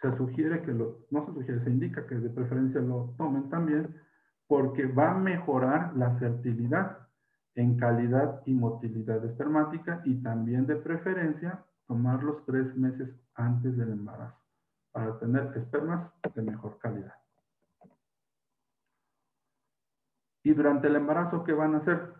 [0.00, 4.00] se sugiere que lo, no se sugiere, se indica que de preferencia lo tomen también
[4.46, 7.07] porque va a mejorar la fertilidad
[7.54, 14.38] en calidad y motilidad espermática y también de preferencia tomarlos tres meses antes del embarazo
[14.92, 17.14] para tener espermas de mejor calidad.
[20.44, 22.14] Y durante el embarazo, ¿qué van a hacer?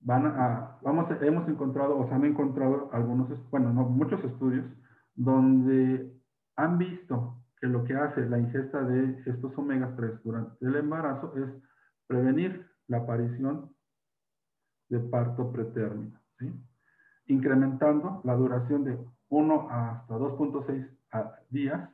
[0.00, 4.66] Van a, vamos, hemos encontrado, o se han encontrado algunos, bueno, no, muchos estudios
[5.14, 6.12] donde
[6.56, 11.34] han visto que lo que hace la ingesta de estos omega 3 durante el embarazo
[11.36, 11.50] es
[12.06, 13.70] prevenir la aparición
[14.90, 16.52] de parto pretérmino, ¿sí?
[17.26, 20.86] incrementando la duración de 1 hasta 2.6
[21.48, 21.88] días,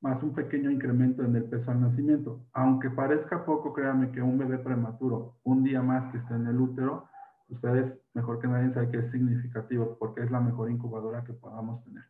[0.00, 2.44] más un pequeño incremento en el peso al nacimiento.
[2.52, 6.60] Aunque parezca poco, créanme que un bebé prematuro, un día más que esté en el
[6.60, 7.08] útero,
[7.48, 11.82] ustedes mejor que nadie saben que es significativo porque es la mejor incubadora que podamos
[11.84, 12.04] tener.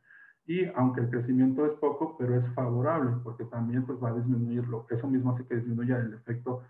[0.47, 4.66] Y aunque el crecimiento es poco, pero es favorable porque también pues va a disminuir
[4.66, 6.62] lo que eso mismo hace que disminuya el efecto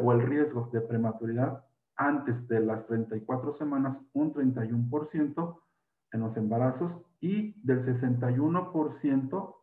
[0.00, 1.64] o el riesgo de prematuridad
[1.96, 5.60] antes de las 34 semanas un 31%
[6.12, 9.56] en los embarazos y del 61%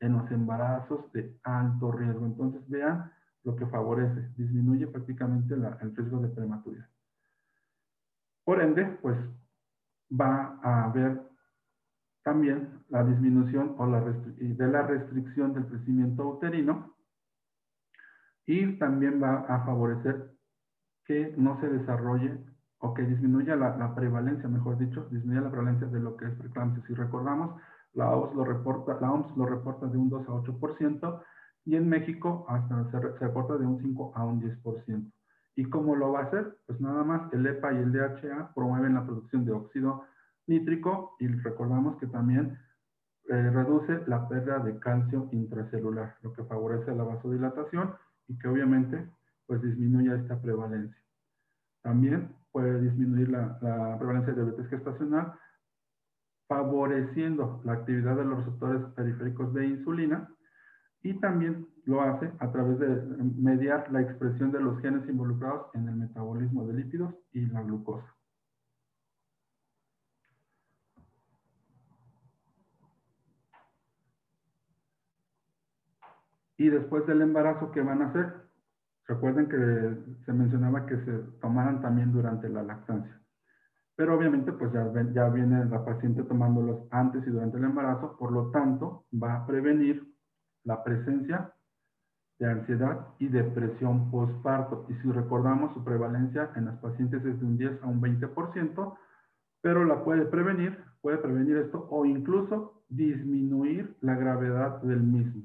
[0.00, 2.26] en los embarazos de alto riesgo.
[2.26, 3.12] Entonces vean
[3.44, 6.88] lo que favorece, disminuye prácticamente el riesgo de prematuridad.
[8.44, 9.16] Por ende, pues
[10.10, 11.22] va a haber
[12.22, 16.94] también la disminución o la de la restricción del crecimiento uterino
[18.46, 20.32] y también va a favorecer
[21.10, 22.38] que no se desarrolle
[22.78, 26.84] o que disminuya la, prevalencia, mejor dicho, disminuya la prevalencia de lo que es preeclampsia.
[26.86, 27.60] Si recordamos,
[27.94, 28.94] la OMS lo reporta,
[29.88, 31.22] de un 2 a 8%
[31.64, 35.12] y en México hasta se, reporta de un 5 a un 10%.
[35.56, 36.58] ¿Y cómo lo va a hacer?
[36.68, 40.04] Pues nada más el EPA y el DHA promueven la producción de óxido
[40.46, 42.56] nítrico y recordamos que también
[43.30, 47.96] eh, reduce la pérdida de calcio intracelular, lo que favorece la vasodilatación
[48.28, 49.10] y que obviamente
[49.48, 50.99] pues disminuye esta prevalencia.
[51.82, 55.32] También puede disminuir la, prevalencia de diabetes gestacional,
[56.48, 60.28] favoreciendo la actividad de los receptores periféricos de insulina
[61.02, 62.88] y también lo hace a través de
[63.36, 68.14] mediar la expresión de los genes involucrados en el metabolismo de lípidos y la glucosa.
[76.58, 78.49] Y después del embarazo, ¿qué van a hacer?
[79.10, 83.20] Recuerden que se mencionaba que se tomaran también durante la lactancia.
[83.96, 88.52] Pero obviamente pues ya, viene la paciente tomándolos antes y durante el embarazo, por lo
[88.52, 90.14] tanto va a prevenir
[90.62, 91.52] la presencia
[92.38, 94.86] de ansiedad y depresión postparto.
[94.88, 98.96] Y si recordamos, su prevalencia en las pacientes es de un 10 a un 20%,
[99.60, 105.42] pero la puede prevenir, puede prevenir esto o incluso disminuir la gravedad del mismo.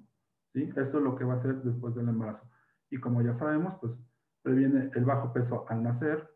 [0.54, 0.70] ¿sí?
[0.76, 2.46] Esto es lo que va a hacer después del embarazo.
[2.90, 3.94] Y como ya sabemos, pues
[4.42, 6.30] previene el bajo peso al nacer,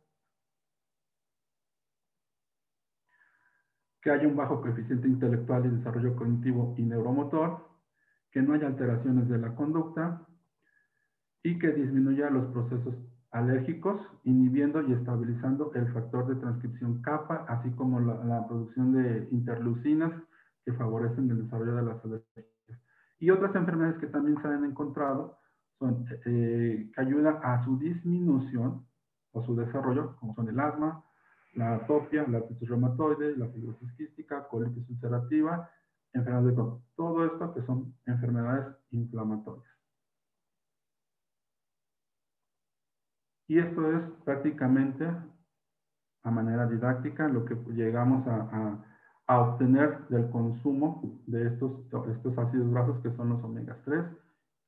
[4.01, 7.67] que haya un bajo coeficiente intelectual y desarrollo cognitivo y neuromotor,
[8.31, 10.25] que no haya alteraciones de la conducta.
[11.41, 12.95] Y que disminuya los procesos
[13.31, 20.11] alérgicos, inhibiendo y estabilizando el factor de transcripción kappa, así como la, producción de interleucinas
[20.65, 22.47] que favorecen el desarrollo de las alergias.
[23.19, 25.38] Y otras enfermedades que también se han encontrado
[25.81, 28.85] eh, que ayudan a su disminución
[29.31, 31.03] o su desarrollo, como son el asma,
[31.53, 35.69] la atopia, la artritis reumatoide, la fibrosis quística, colitis ulcerativa,
[36.13, 36.83] enfermedades de Crohn.
[36.95, 39.65] Todo esto que son enfermedades inflamatorias.
[43.47, 45.07] Y esto es prácticamente
[46.23, 48.85] a manera didáctica lo que llegamos a,
[49.31, 51.71] obtener del consumo de estos,
[52.09, 54.03] estos ácidos grasos que son los omegas 3,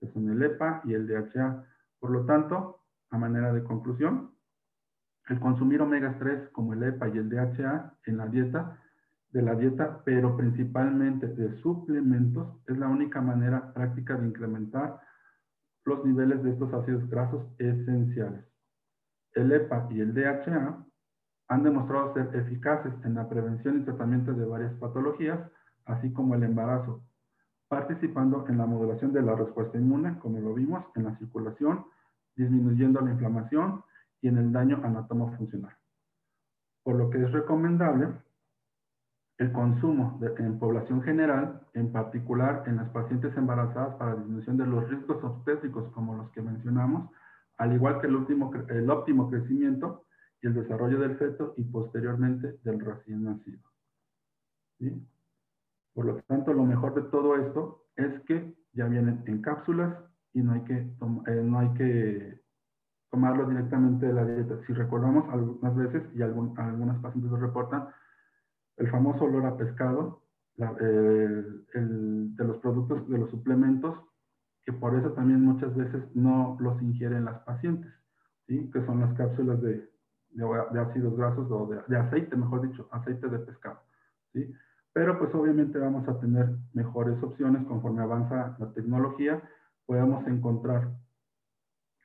[0.01, 1.63] que son el EPA y el DHA.
[1.99, 2.81] Por lo tanto,
[3.11, 4.31] a manera de conclusión,
[5.29, 8.79] el consumir omegas 3 como el EPA y el DHA en la dieta,
[9.29, 14.99] de la dieta, pero principalmente de suplementos, es la única manera práctica de incrementar
[15.85, 18.43] los niveles de estos ácidos grasos esenciales.
[19.33, 20.85] El EPA y el DHA
[21.47, 25.39] han demostrado ser eficaces en la prevención y tratamiento de varias patologías,
[25.85, 27.03] así como el embarazo,
[27.71, 31.85] participando en la modulación de la respuesta inmune, como lo vimos, en la circulación,
[32.35, 33.81] disminuyendo la inflamación
[34.19, 35.73] y en el daño anatomo-funcional.
[36.83, 38.09] Por lo que es recomendable
[39.37, 44.89] el consumo en población general, en particular en las pacientes embarazadas para disminución de los
[44.89, 47.09] riesgos obstétricos como los que mencionamos,
[47.57, 50.03] al igual que el, último, el óptimo crecimiento
[50.41, 53.61] y el desarrollo del feto y posteriormente del recién nacido.
[55.93, 59.93] Por lo tanto, lo mejor de todo esto es que ya vienen en cápsulas
[60.33, 62.41] y no hay que, eh, no hay que
[63.09, 64.55] tomarlo directamente de la dieta.
[64.65, 67.87] Si recordamos algunas veces, y algunas pacientes lo reportan,
[68.77, 70.21] el famoso olor a pescado,
[70.57, 73.97] de los productos, de los suplementos,
[74.63, 77.91] que por eso también muchas veces no los ingieren las pacientes,
[78.47, 78.69] ¿sí?
[78.71, 79.89] que son las cápsulas de,
[80.29, 83.81] de, ácidos grasos o de, aceite, mejor dicho, aceite de pescado.
[84.33, 84.53] ¿sí?
[84.93, 89.41] Pero pues obviamente vamos a tener mejores opciones conforme avanza la tecnología,
[89.85, 90.91] podemos encontrar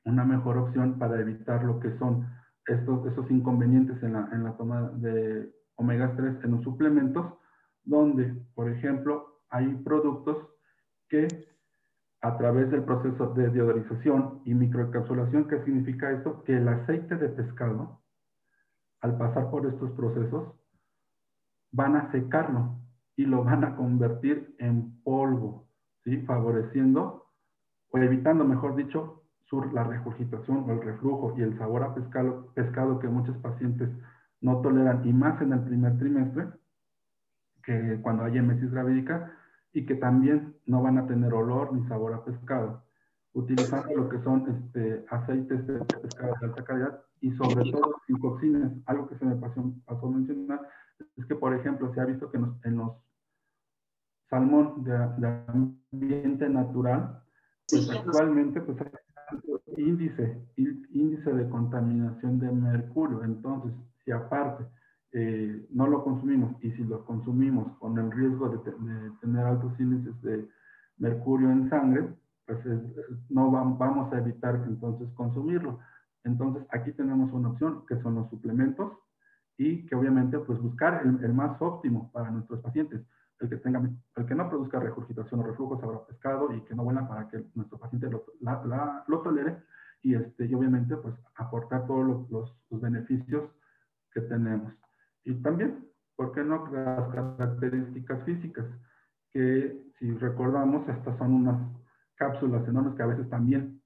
[0.04, 2.28] una mejor opción para evitar lo que son
[2.66, 7.26] estos, esos inconvenientes en la, en la toma de omega 3 en los suplementos,
[7.84, 10.38] donde, por ejemplo, hay productos
[11.08, 11.28] que
[12.22, 16.42] a través del proceso de deodorización y microencapsulación, ¿qué significa esto?
[16.44, 18.00] Que el aceite de pescado,
[19.00, 20.54] al pasar por estos procesos,
[21.76, 22.78] van a secarlo
[23.16, 25.68] y lo van a convertir en polvo,
[26.04, 26.18] ¿sí?
[26.22, 27.26] favoreciendo
[27.90, 29.22] o evitando, mejor dicho,
[29.72, 33.88] la regurgitación o el reflujo y el sabor a pescado, pescado que muchos pacientes
[34.40, 36.48] no toleran, y más en el primer trimestre,
[37.62, 39.32] que cuando hay emesis gravídica,
[39.72, 42.82] y que también no van a tener olor ni sabor a pescado,
[43.34, 48.20] utilizando lo que son este, aceites de pescado de alta calidad y sobre todo sin
[48.20, 48.72] toxinas.
[48.86, 50.60] Algo que se me pasó, pasó a mencionar
[51.16, 52.92] es que, por ejemplo, se ha visto que en los
[54.28, 57.22] salmón de, ambiente natural,
[57.68, 63.24] pues actualmente pues hay índice, índice de contaminación de mercurio.
[63.24, 63.72] Entonces,
[64.04, 64.64] si aparte
[65.12, 68.58] eh, no lo consumimos y si lo consumimos con el riesgo de,
[69.20, 70.48] tener altos índices de
[70.98, 72.08] mercurio en sangre,
[72.46, 72.58] pues
[73.28, 75.78] no vamos a evitar entonces consumirlo.
[76.24, 78.92] Entonces aquí tenemos una opción que son los suplementos
[79.58, 83.02] y que obviamente pues buscar el, más óptimo para nuestros pacientes,
[83.40, 83.82] el que tenga,
[84.16, 87.44] el que no produzca regurgitación o reflujo sabor pescado y que no vuela para que
[87.54, 88.24] nuestro paciente lo,
[89.06, 89.62] lo tolere
[90.02, 93.50] y, este, y obviamente pues aportar todos los, los beneficios
[94.12, 94.72] que tenemos.
[95.24, 95.86] Y también,
[96.16, 98.66] ¿por qué no las características físicas?
[99.32, 101.60] Que si recordamos, estas son unas
[102.14, 103.82] cápsulas enormes que a veces también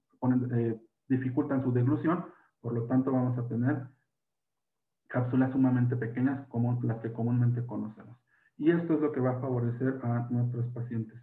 [0.53, 2.25] eh, dificultan su deglución,
[2.61, 3.87] por lo tanto vamos a tener
[5.11, 8.17] cápsulas sumamente pequeñas como las que comúnmente conocemos.
[8.57, 11.21] Y esto es lo que va a favorecer a nuestros pacientes.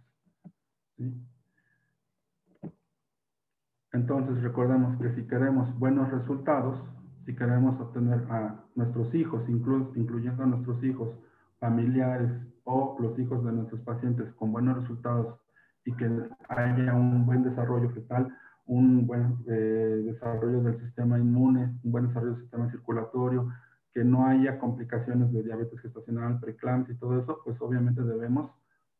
[3.92, 6.78] Entonces, recordemos que si queremos buenos resultados,
[7.24, 11.10] si queremos obtener a nuestros hijos, incluyendo a nuestros hijos
[11.58, 12.30] familiares
[12.64, 15.40] o los hijos de nuestros pacientes con buenos resultados
[15.84, 16.10] y que
[16.48, 18.28] haya un buen desarrollo fetal,
[18.66, 23.48] un buen eh, desarrollo del sistema inmune, un buen desarrollo del sistema circulatorio,
[23.92, 28.50] que no haya complicaciones de diabetes gestacional, preeclampsia y todo eso, pues obviamente debemos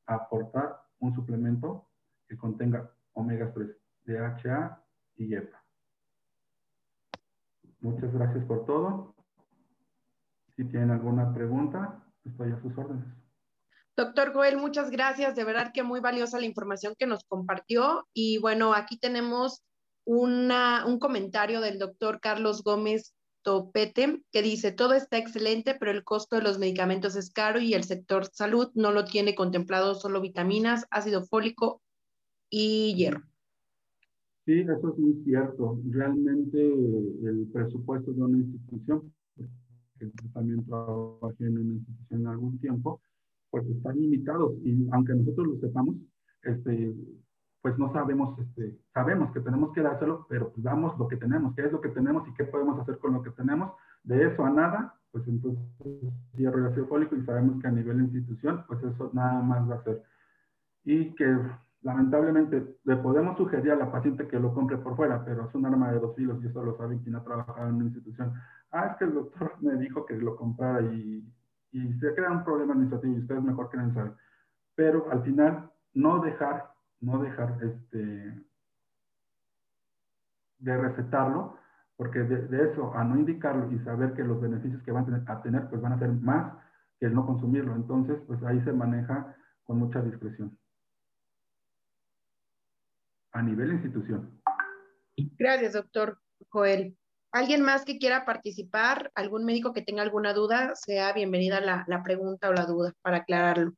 [0.07, 1.89] aportar un suplemento
[2.27, 3.69] que contenga omega 3,
[4.05, 4.83] DHA
[5.17, 5.63] y EPA.
[7.81, 9.15] Muchas gracias por todo.
[10.57, 13.07] Si tienen alguna pregunta, estoy a sus órdenes.
[13.97, 15.37] Doctor Joel, muchas gracias.
[15.37, 18.07] De verdad que muy valiosa la información que nos compartió.
[18.13, 19.65] Y bueno, aquí tenemos
[20.05, 26.05] una, un comentario del doctor Carlos Gómez Topete que dice, todo está excelente, pero el
[26.05, 30.21] costo de los medicamentos es caro y el sector salud no lo tiene contemplado solo
[30.21, 31.81] vitaminas, ácido fólico
[32.51, 33.23] y hierro.
[34.45, 35.79] Sí, eso es muy cierto.
[35.91, 39.13] Realmente el presupuesto de una institución,
[39.99, 43.01] que también trabajé en una institución en algún tiempo,
[43.51, 45.97] pues están limitados y aunque nosotros lo sepamos,
[46.43, 46.95] este,
[47.63, 51.55] pues no sabemos, este, sabemos que tenemos que dárselo, pero pues damos lo que tenemos,
[51.55, 53.73] qué es lo que tenemos y qué podemos hacer con lo que tenemos.
[54.05, 55.63] De eso a nada, pues entonces
[56.35, 59.77] hierro y ácido fólico y sabemos que a nivel institución, pues eso nada más va
[59.77, 60.03] a ser.
[60.85, 61.37] Y que
[61.83, 65.67] lamentablemente le podemos sugerir a la paciente que lo compre por fuera, pero es un
[65.67, 68.35] arma de dos filos y eso lo sabe quien ha trabajado en una institución.
[68.71, 71.25] Ah, es que el doctor me dijo que lo comprara y,
[71.73, 74.13] y se crea un problema administrativo y ustedes mejor quieren saber.
[74.75, 78.35] Pero al final, no dejar no dejar este,
[80.59, 81.59] de recetarlo,
[81.97, 85.69] porque de, eso a no indicarlo y saber que los beneficios que van a tener,
[85.69, 86.53] pues van a ser más
[86.99, 87.75] que el no consumirlo.
[87.75, 90.59] Entonces, pues ahí se maneja con mucha discreción.
[93.33, 94.41] A nivel institución.
[95.39, 96.19] Gracias, doctor
[96.49, 96.97] Joel.
[97.31, 99.13] ¿Alguien más que quiera participar?
[99.15, 100.75] ¿Algún médico que tenga alguna duda?
[100.75, 103.75] Sea bienvenida la, la pregunta o la duda para aclararlo.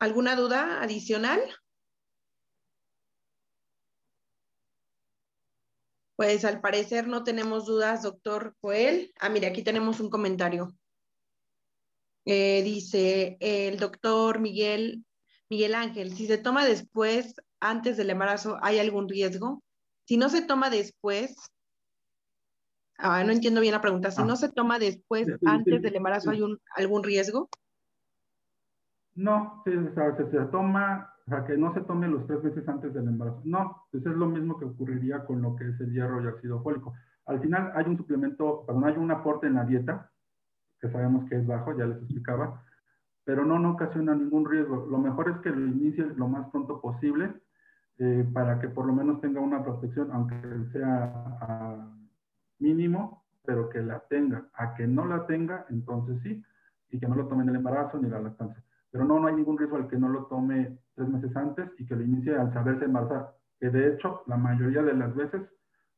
[0.00, 1.40] ¿Alguna duda adicional?
[6.16, 9.12] Pues al parecer no tenemos dudas, doctor Joel.
[9.20, 10.74] Ah, mire, aquí tenemos un comentario.
[12.24, 15.04] Eh, dice el doctor Miguel,
[15.50, 19.62] Miguel Ángel, si se toma después, antes del embarazo, ¿hay algún riesgo?
[20.06, 21.36] Si no se toma después,
[22.96, 24.24] ah, no entiendo bien la pregunta, si ah.
[24.24, 27.50] no se toma después, antes del embarazo, ¿hay un, algún riesgo?
[29.20, 29.72] No, se,
[30.30, 33.42] se toma, o sea, que no se tome los tres meses antes del embarazo.
[33.44, 36.62] No, pues es lo mismo que ocurriría con lo que es el hierro y ácido
[36.62, 36.94] fólico.
[37.26, 40.10] Al final hay un suplemento, perdón, hay un aporte en la dieta,
[40.80, 42.64] que sabemos que es bajo, ya les explicaba,
[43.24, 44.86] pero no, no ocasiona ningún riesgo.
[44.90, 47.34] Lo mejor es que lo inicie lo más pronto posible
[47.98, 50.34] eh, para que por lo menos tenga una protección, aunque
[50.72, 51.86] sea
[52.58, 54.48] mínimo, pero que la tenga.
[54.54, 56.42] A que no la tenga, entonces sí,
[56.88, 58.64] y que no lo tomen el embarazo ni la lactancia.
[58.90, 61.86] Pero no, no hay ningún riesgo al que no lo tome tres meses antes y
[61.86, 63.36] que lo inicie al saberse embarazar.
[63.58, 65.42] Que de hecho, la mayoría de las veces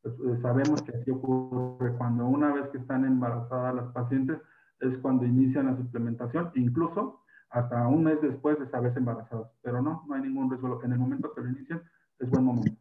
[0.03, 4.38] pues, eh, sabemos que así ocurre cuando una vez que están embarazadas las pacientes
[4.80, 7.20] es cuando inician la suplementación, incluso
[7.51, 9.49] hasta un mes después de saberse embarazadas.
[9.62, 10.82] Pero no, no hay ningún riesgo.
[10.82, 11.82] En el momento que lo inician
[12.18, 12.76] es buen momento.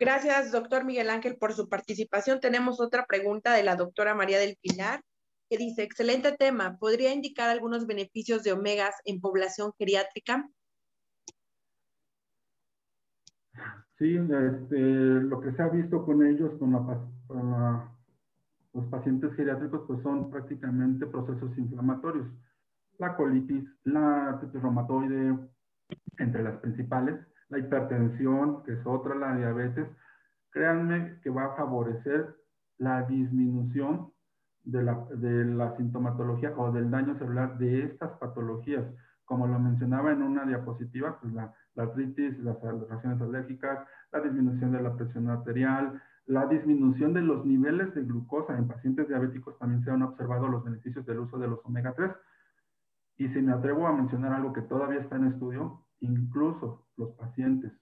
[0.00, 2.40] Gracias, doctor Miguel Ángel, por su participación.
[2.40, 5.02] Tenemos otra pregunta de la doctora María del Pilar
[5.48, 10.48] que dice, excelente tema, ¿podría indicar algunos beneficios de omegas en población geriátrica?
[13.98, 16.72] Sí, este, lo que se ha visto con ellos, con,
[18.74, 22.28] los pacientes geriátricos, pues son prácticamente procesos inflamatorios.
[22.98, 25.36] La colitis, la artritis reumatoide,
[26.18, 27.18] entre las principales,
[27.48, 29.88] la hipertensión, que es otra, la diabetes,
[30.50, 32.36] créanme que va a favorecer
[32.76, 34.12] la disminución
[34.68, 38.84] de la, sintomatología o del daño celular de estas patologías.
[39.24, 44.72] Como lo mencionaba en una diapositiva, pues la, la artritis, las reacciones alérgicas, la disminución
[44.72, 49.82] de la presión arterial, la disminución de los niveles de glucosa en pacientes diabéticos también
[49.84, 52.10] se han observado los beneficios del uso de los omega 3.
[53.16, 57.72] Y si me atrevo a mencionar algo que todavía está en estudio, incluso los pacientes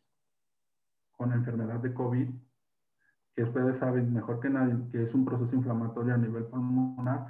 [1.16, 2.28] con enfermedad de COVID
[3.36, 7.26] que ustedes saben mejor que nadie que es un proceso inflamatorio a nivel pulmonar,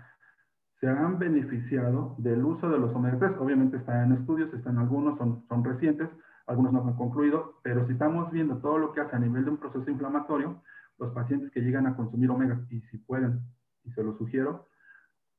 [0.80, 3.32] se han beneficiado del uso de los omega 3.
[3.40, 6.08] Obviamente están en estudios, están algunos, son, son recientes,
[6.46, 9.50] algunos no han concluido, pero si estamos viendo todo lo que hace a nivel de
[9.50, 10.62] un proceso inflamatorio,
[10.98, 13.40] los pacientes que llegan a consumir omegas, y si pueden,
[13.84, 14.66] y se lo sugiero,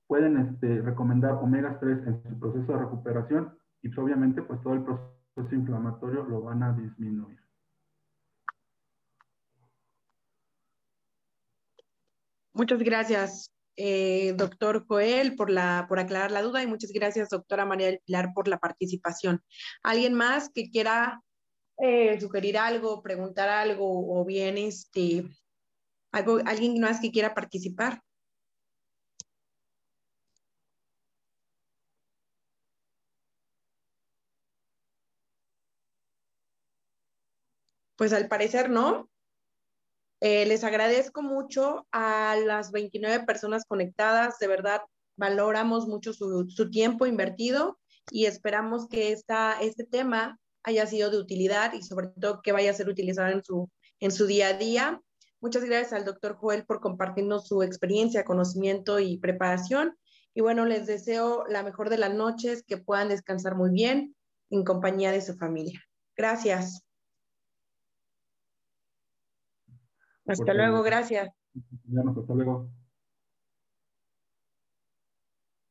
[0.07, 4.73] pueden este, recomendar omegas 3 en su proceso de recuperación y pues, obviamente pues todo
[4.73, 7.46] el proceso inflamatorio lo van a disminuir.
[12.57, 17.67] Muchas gracias, eh, doctor Joel, por, la, por aclarar la duda y muchas gracias, doctora
[17.67, 19.43] María del Pilar, por la participación.
[19.83, 21.21] ¿Alguien más que quiera
[21.77, 25.29] eh, sugerir algo, preguntar algo o bien este,
[26.11, 28.01] algo, alguien más que quiera participar?
[37.95, 39.11] Pues al parecer no.
[40.19, 44.39] Eh, les agradezco mucho a las 29 personas conectadas.
[44.39, 44.81] De verdad,
[45.15, 47.79] valoramos mucho su, su tiempo invertido
[48.11, 52.71] y esperamos que esta, este tema haya sido de utilidad y sobre todo que vaya
[52.71, 55.01] a ser utilizado en su, en su día a día.
[55.39, 59.97] Muchas gracias al doctor Joel por compartirnos su experiencia, conocimiento y preparación.
[60.33, 64.15] Y bueno, les deseo la mejor de las noches, que puedan descansar muy bien
[64.49, 65.81] en compañía de su familia.
[66.15, 66.86] Gracias.
[70.27, 71.29] Hasta luego, gracias.
[71.55, 72.69] Hasta luego.